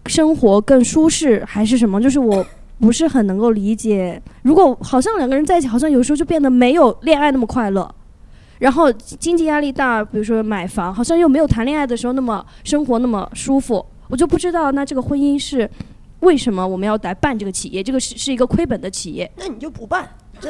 [0.05, 1.99] 生活更舒适，还是什么？
[1.99, 2.45] 就是我
[2.79, 4.21] 不是很能够理解。
[4.43, 7.89] 如果好像两个人在一起，好像有时候就变得没有恋爱那么快乐。
[8.59, 13.83] 然后经济压力大，比如说买房，好像又没有谈恋爱的时候那么生活那么舒服。
[14.09, 15.67] 我就不知道，那这个婚姻是
[16.19, 17.81] 为什么我们要来办这个企业？
[17.83, 19.31] 这个是是一个亏本的企业。
[19.37, 20.07] 那你就不办。
[20.39, 20.49] 这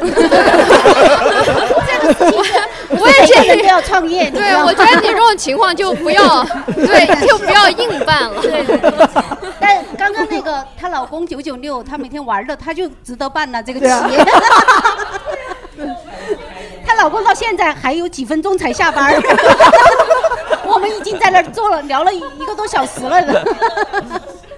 [2.02, 2.54] 个事情是，
[3.00, 4.30] 我也建议不要创业。
[4.30, 6.44] 对，我觉得你这种情况就不要，
[6.76, 8.42] 对，就不要硬办了。
[8.42, 8.92] 对对对。
[9.60, 14.18] 但刚刚那个她老老公九九六，她每天玩的，她就值得办了这个企业。
[16.84, 19.22] 她老公到现在还有几分钟才下班儿，
[20.66, 23.44] 我们已经在那儿坐了聊了一一个多小时了呢。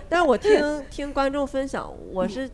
[0.08, 2.50] 但是我听听观众分享，我是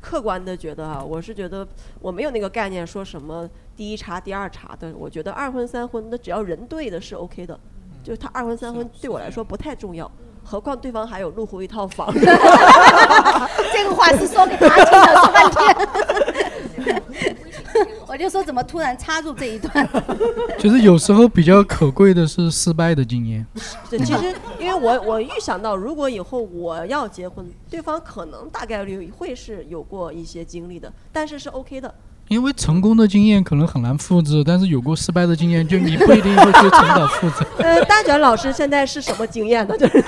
[0.00, 1.66] 客观的觉得啊，我是觉得
[2.00, 4.92] 我没有那个概念，说什么第一茬、第二茬的。
[4.96, 7.58] 我觉得二婚三婚，那只要人对的是 OK 的，
[8.02, 10.10] 就是他二婚三婚对我来说不太重要，
[10.44, 12.10] 何况对方还有路虎一套房。
[13.72, 15.50] 这个话是说给他听的，说半
[16.84, 16.97] 天。
[18.18, 19.88] 我就说怎么突然插入这一段？
[20.58, 23.46] 其 实有时候比较可贵的是失败的经验。
[23.88, 31.94] 对，其实因为我我预想到，如果以后我要结婚，对方可能大概率会是有过一些经历的，但是是 OK 的。
[32.26, 37.46] 因为成功的经验可能很难复制，但是有过失败的经验，就你不一定会去重蹈覆辙。
[37.62, 39.78] 呃，大卷老师现在是什么经验呢？
[39.78, 40.04] 就是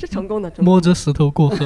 [0.00, 1.56] 是成功的，摸着石头过河。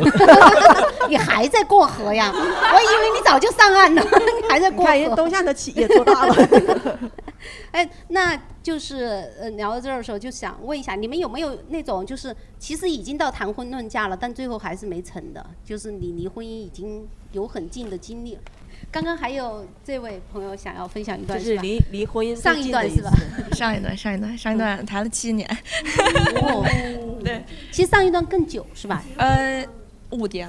[1.08, 2.32] 你还在过河呀？
[2.34, 4.02] 我以为你早就上岸了，
[4.42, 4.90] 你还在过河。
[4.90, 6.34] 看人东亚的企业做大了。
[7.72, 18.40] 哎，那就是呃聊到这儿的时候，就想问一下，你们有没有那种就是其实已经到谈婚论嫁了，但最后还是没成的，就是你离婚姻已经有很近的经历了。
[18.94, 23.10] 刚刚还有这位朋友想要分享一段，吧这是离离婚姻上一一段是吧？
[23.50, 25.44] 上一段，上一段，上一段谈了七年。
[26.40, 26.64] 哦，
[27.24, 29.02] 对，其实上一段更久是吧？
[29.16, 29.66] 呃，
[30.10, 30.48] 五年，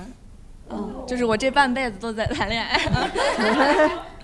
[0.69, 2.79] 嗯，就是我这半辈子都在谈恋爱。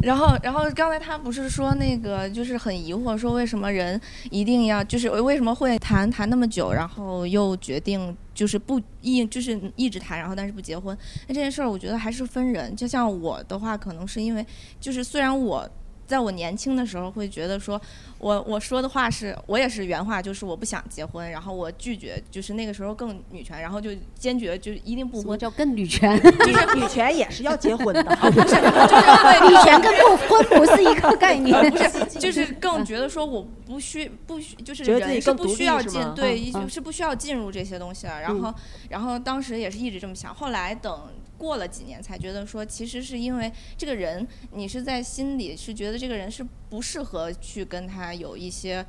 [0.00, 10.96] 然后，然后刚才他不是说那个，就是很疑惑，说为什么人一定要，就是为什么会谈谈那么久，然后又决定就是不一，就是一直谈，然后但是不结婚。
[11.26, 12.74] 那这件事儿，我觉得还是分人。
[12.76, 14.46] 就像我的话，可能是因为，
[14.80, 15.68] 就是虽然我
[16.08, 17.78] 在我年轻的时候会觉得说，
[18.18, 25.38] 我我说的话是我也是原话，就是我不想结婚，然后我拒绝，就是那个时候更女权，然后就坚决就一定不婚。
[25.38, 26.18] 叫更女权？
[26.22, 38.22] 就是女权也是要结婚的，不是，就是会女权跟不婚不是一个概念不是，就是更觉得说我不需不需，就是人是不需要进对，是不需要进入这些东西了。
[38.22, 38.54] 然嗯后，
[38.88, 40.98] 然后当时也是一直这么想，后来等。
[41.38, 48.84] 过了几年才觉得说，其实是因为这个人，你是在心里是觉得这个人是不适合去跟他有一些，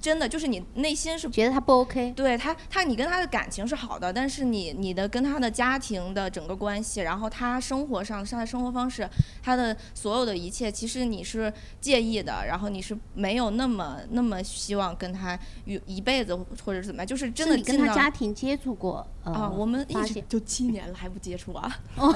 [0.00, 2.12] 真的就是你内心是觉得他不 OK。
[2.12, 9.08] 对他，他你跟他的感情是好的，但是你你的跟他的家庭的整个关系，然后他生活上他的生活方式，
[9.42, 16.34] 他的所有的一切，其实你是介意的，然后你是没有那么那么希望跟他一一辈子
[16.64, 22.14] 或者是怎么样，就是真的是你跟他家庭接触过呃啊，我们一直就七年了还不接触啊， 哦，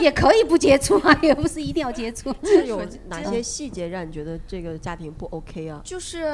[0.00, 2.34] 也可以不接触啊，也不是一定要接触。
[2.42, 5.80] 是有哪些细节让你觉得这个家庭不 OK 啊？
[5.84, 6.24] 就是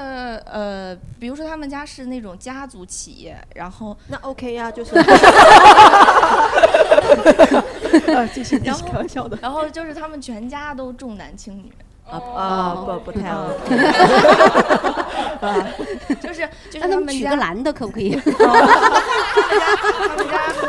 [0.47, 4.97] 呃，比如说他们家是那种家族企业，然后那 OK 呀、 就是
[8.13, 11.73] 啊，这是然后开玩笑的然后就是他们全家都重男轻女。
[12.11, 13.77] 啊啊，不不太 OK。
[16.21, 18.11] 就是就是他们们家娶个男的可不可以？
[18.21, 18.29] 他
[20.17, 20.69] 们家很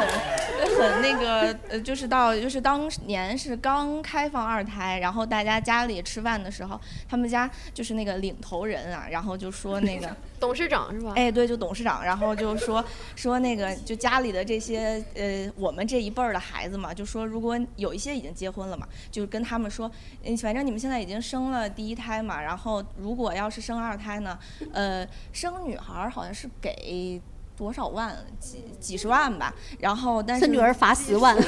[0.83, 11.13] 很那个呃，就是到就是当年是刚开放二胎，然后大家家里吃饭的时候，他们家就是那个领头人啊，然后就说那个 董事长是吧？
[11.15, 12.83] 哎，对，就董事长，然后就说
[13.15, 19.89] 说那个就家里的这些呃，我们这一辈儿的孩子嘛，就说如果有一些已经结婚了嘛，就跟他们说，
[20.23, 24.37] 嗯，反正你们现在已经生了第一胎嘛，然后如果要是生二胎呢，
[24.73, 27.21] 呃，生女孩儿好像是给。
[27.55, 28.15] 多少万？
[28.39, 29.53] 几几十万吧。
[29.79, 31.43] 然后，但是生女儿罚10万就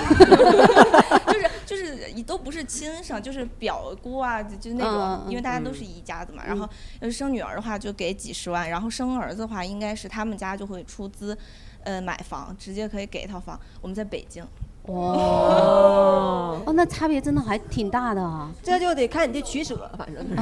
[1.33, 6.43] 是 就是都不是亲生，就是表姑啊，就就那种，因为大家都是一家子嘛。
[6.45, 6.67] 然后，
[7.01, 11.37] 要是生女儿的话就给几十万，然后生儿子的话应该是他们家就会出资，
[11.83, 13.59] 呃，买房，直接可以给一套房。
[13.81, 14.45] 我们在北京。
[14.87, 18.49] 哦， 哦，那差别真的还挺大的啊。
[18.61, 20.23] 这就得看你的取舍，反正。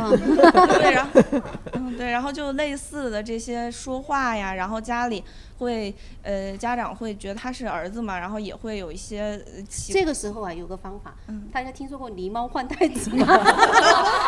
[0.80, 1.22] 对，然后，
[1.74, 5.24] 嗯，对，然后就类似的这些说话呀，然后家里
[5.60, 9.40] 会，呃，家长会觉得他是儿子嘛，然后也会有一些
[9.92, 11.14] 这个时候啊，有个方法，
[11.52, 13.26] 大家听说过狸猫换太子吗？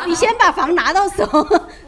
[0.07, 1.26] 你先把房拿到手，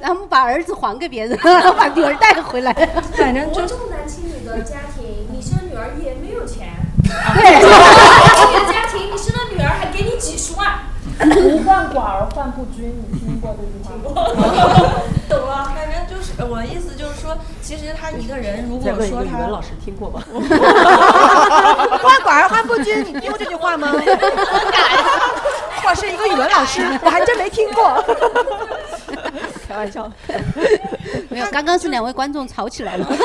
[0.02, 2.74] 然后把儿子还给别人，然后把女儿带回来。
[3.14, 6.74] 反正就重男轻女的家庭，你生女儿也没有钱。
[7.08, 7.62] 对
[8.66, 10.80] 家庭，你生了女儿还给你几十万。
[11.18, 11.24] 不
[11.64, 14.06] 患寡而患不均，你听过这句话吗？
[15.28, 20.22] 懂了，反正就是我的意思就是说，其实他一个人如果说他个语文老师听过吗？
[22.04, 23.92] 患寡而患不均，你听过这句话吗？
[25.90, 28.04] 我是一个语文老师，我还真没听过。
[29.68, 30.12] 开玩笑。
[31.30, 33.08] 没有，刚刚是两位观众吵起来了。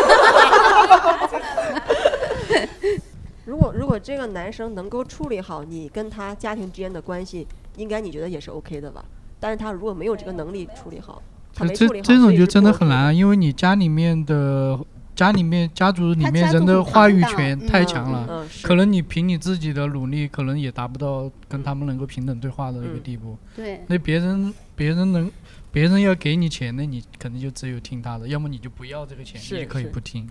[3.45, 7.47] 如果如果果这个男生能够处理好你跟他家庭之间的关系，
[7.77, 9.05] 应该你觉得也是 OK 的吧？
[9.39, 11.21] 但是他如果没有这个能力处理好，
[11.53, 14.81] 他没这处理好，这种就真的很难啊，因为你家里面的
[15.15, 23.37] 家里面家族里面人的话语权太强了，可能你凭你自己的努力，可能也达不到跟他们能够平等对话的一个地步。
[23.55, 25.31] 对那别人别人能
[25.71, 30.27] 别人要给你钱，那你肯定就只有听他的，要么你就不要这个钱，你也可以不听。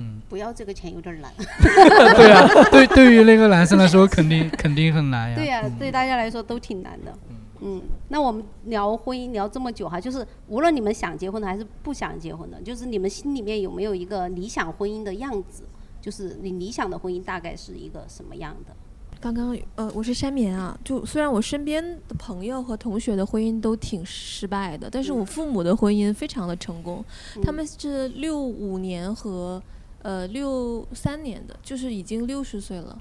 [0.00, 1.30] 嗯，不要这个钱有点难。
[2.16, 5.36] 对啊，对，对于那个男生来说，肯定 肯定很难呀。
[5.36, 7.16] 对呀、嗯对大家来说都挺难的。
[7.60, 15.64] 嗯，那我们聊婚姻聊这么久哈，就是无论你们想结婚的还是不想结婚的，就是你们心里面有没有一个理想婚姻的样子？
[16.00, 18.74] 就是你理想的婚姻大概是一个什么样的？
[19.20, 20.74] 刚刚呃，我是山棉啊。
[20.82, 27.04] 就虽然我身边的朋友和同学的婚姻都挺失败的，但是我父母的婚姻非常的成功。
[27.42, 29.62] 他们是六五年和
[30.02, 32.98] 呃六三年的，就是已经六十岁了。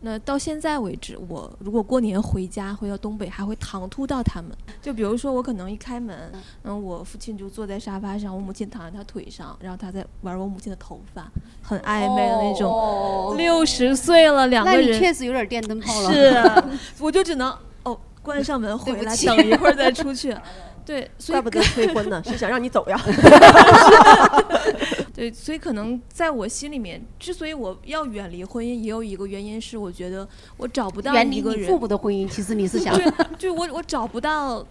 [0.00, 4.52] 那到现在为止，我如果过年回家回到东北，还会唐突到他们。
[4.80, 6.30] 就比如说，我可能一开门，
[6.62, 11.28] 嗯，我父亲就坐在沙发上，我母亲躺在他腿上，然后他在玩我母亲的头发，
[11.60, 12.70] 很暧昧的那种。
[12.72, 16.12] 哦六十岁了，两个那人你确实有点电灯泡了。
[16.12, 17.52] 是， 我就只能
[17.82, 20.32] 哦关上门回来，等一会儿再出去。
[20.88, 22.98] 对，所以怪不得催婚呢， 是想让你走呀。
[25.12, 31.64] 对，所以可能在我心里面，之所以我要远离婚姻，也有一个原因是，我觉得我找不到一个人。
[31.64, 32.98] 你父母的婚姻，其实你是想
[33.36, 34.66] 就，就我我找不到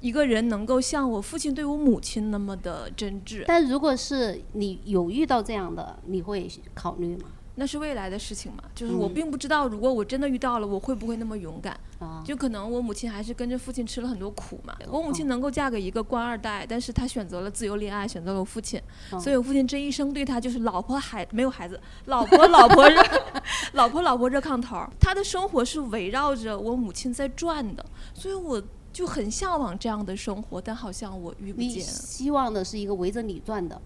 [0.00, 3.44] 一个人能够像我父亲对我母亲那么的真挚。
[3.46, 7.28] 但如果是你有遇到这样的，你会考虑吗？
[7.54, 11.78] 那是未来的事情嘛，就是我嗯并不知道，如果我真的遇到了，我会不会那么勇敢？
[11.98, 14.74] 啊就可能我母亲还是跟着父亲吃了很多苦嘛。
[14.88, 18.80] 我母亲能够嫁给一个官二代，但是她选择了自由恋爱，选择了我父亲，
[19.12, 23.02] 嗯所以我父亲这一生对她就是老婆孩没有孩子，老婆老婆热，
[23.74, 24.90] 老婆老婆热炕头儿。
[24.98, 27.84] 他的生活是围绕着我母亲在转的，
[28.14, 28.60] 所以我
[28.92, 31.82] 就很向往这样的生活，但好像我遇不你见。
[31.82, 33.80] 希望的是一个围着你转的。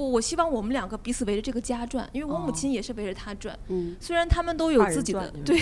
[0.00, 3.54] 不，我希望我们两个彼此围着这个家转，因为我母哦亲也是围着他转。
[3.68, 5.58] 嗯，虽然他们都有自己的对，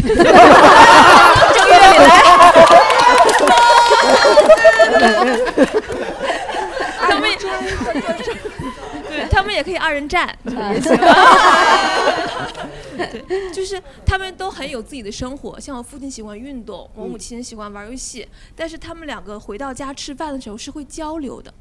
[7.01, 10.97] 他们也对他们也可以二人战，也行。
[12.97, 15.59] 对，就是他们都很有自己的生活。
[15.59, 21.53] 像我父亲喜欢运动，我母亲喜欢玩游戏，但是他们两个回到家吃饭的时候是会交流的。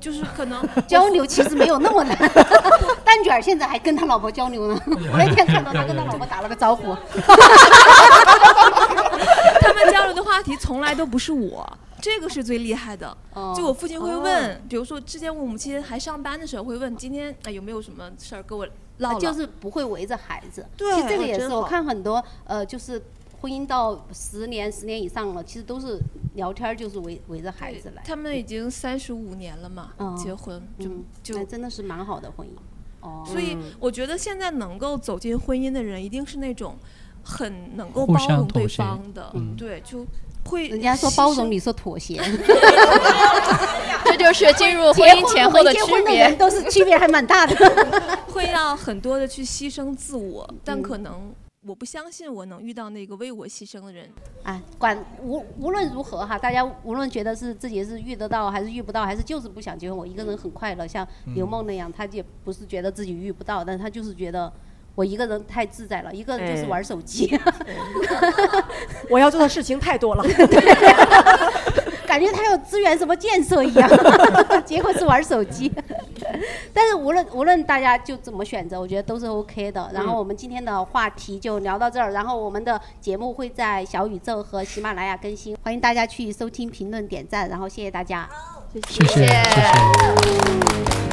[0.00, 2.16] 就是可能 交流其实没有那么难。
[3.04, 6.96] 蛋卷儿现在还跟他老婆交流呢， 我那天看到他跟他老婆打了个招呼。
[9.60, 13.16] 他们交流的话题从来都不是我，这个是最厉害的。
[13.34, 18.66] 哦就我父亲会问，比如说之前我母亲还上班的时候会问，今天哎有没有什么事儿跟我
[18.98, 20.66] 唠就是不会围着孩子。
[20.76, 23.02] 对其实这个也是我看很多呃，就是
[23.40, 25.98] 婚姻到十年、十年以上了，其实都是
[26.34, 28.02] 聊天儿，就是围围着孩子来。
[28.04, 32.50] 他们已经三十五年了嘛，嗯结婚就嗯就真的是蛮好的婚姻。
[33.00, 36.76] 哦，所以我觉得现在能够走进婚姻的人，一定是那种
[37.24, 40.04] 很能够包容对方的，嗯对，就
[40.44, 42.20] 会人家说包容，你说妥协。
[44.04, 46.34] 这就是进入婚姻前后的区别。
[46.34, 47.56] 都是区别还蛮大的。
[48.28, 51.32] 会让很多的去牺牲自我，嗯但可能
[51.66, 54.10] 我不相信我能遇到那个为我牺牲的人。
[54.44, 64.50] 哎，管无无论如何哈，大家无论觉得是自己是遇得到还是遇不到，还是就是不想结婚，我一个人很快乐，像刘梦那样，她也不是觉得自己遇不到，但是她就是觉得
[64.94, 67.38] 我一个人太自在了，一个人就是哎玩手机，
[69.10, 70.24] 我要做的事情太多了。
[72.10, 73.88] 感觉他有支援什么建设一样，
[74.66, 75.70] 结果是玩手机。
[76.74, 79.88] 但是无论无论大家就怎么选择，我觉得都是 OK 的。
[79.94, 88.28] 然后我们今天的话题就聊到这儿，然后我们的节目会在小宇宙和喜马拉雅更新，欢迎大家去收听、评论、点赞，然后谢谢大家，
[88.74, 91.09] 谢谢谢谢。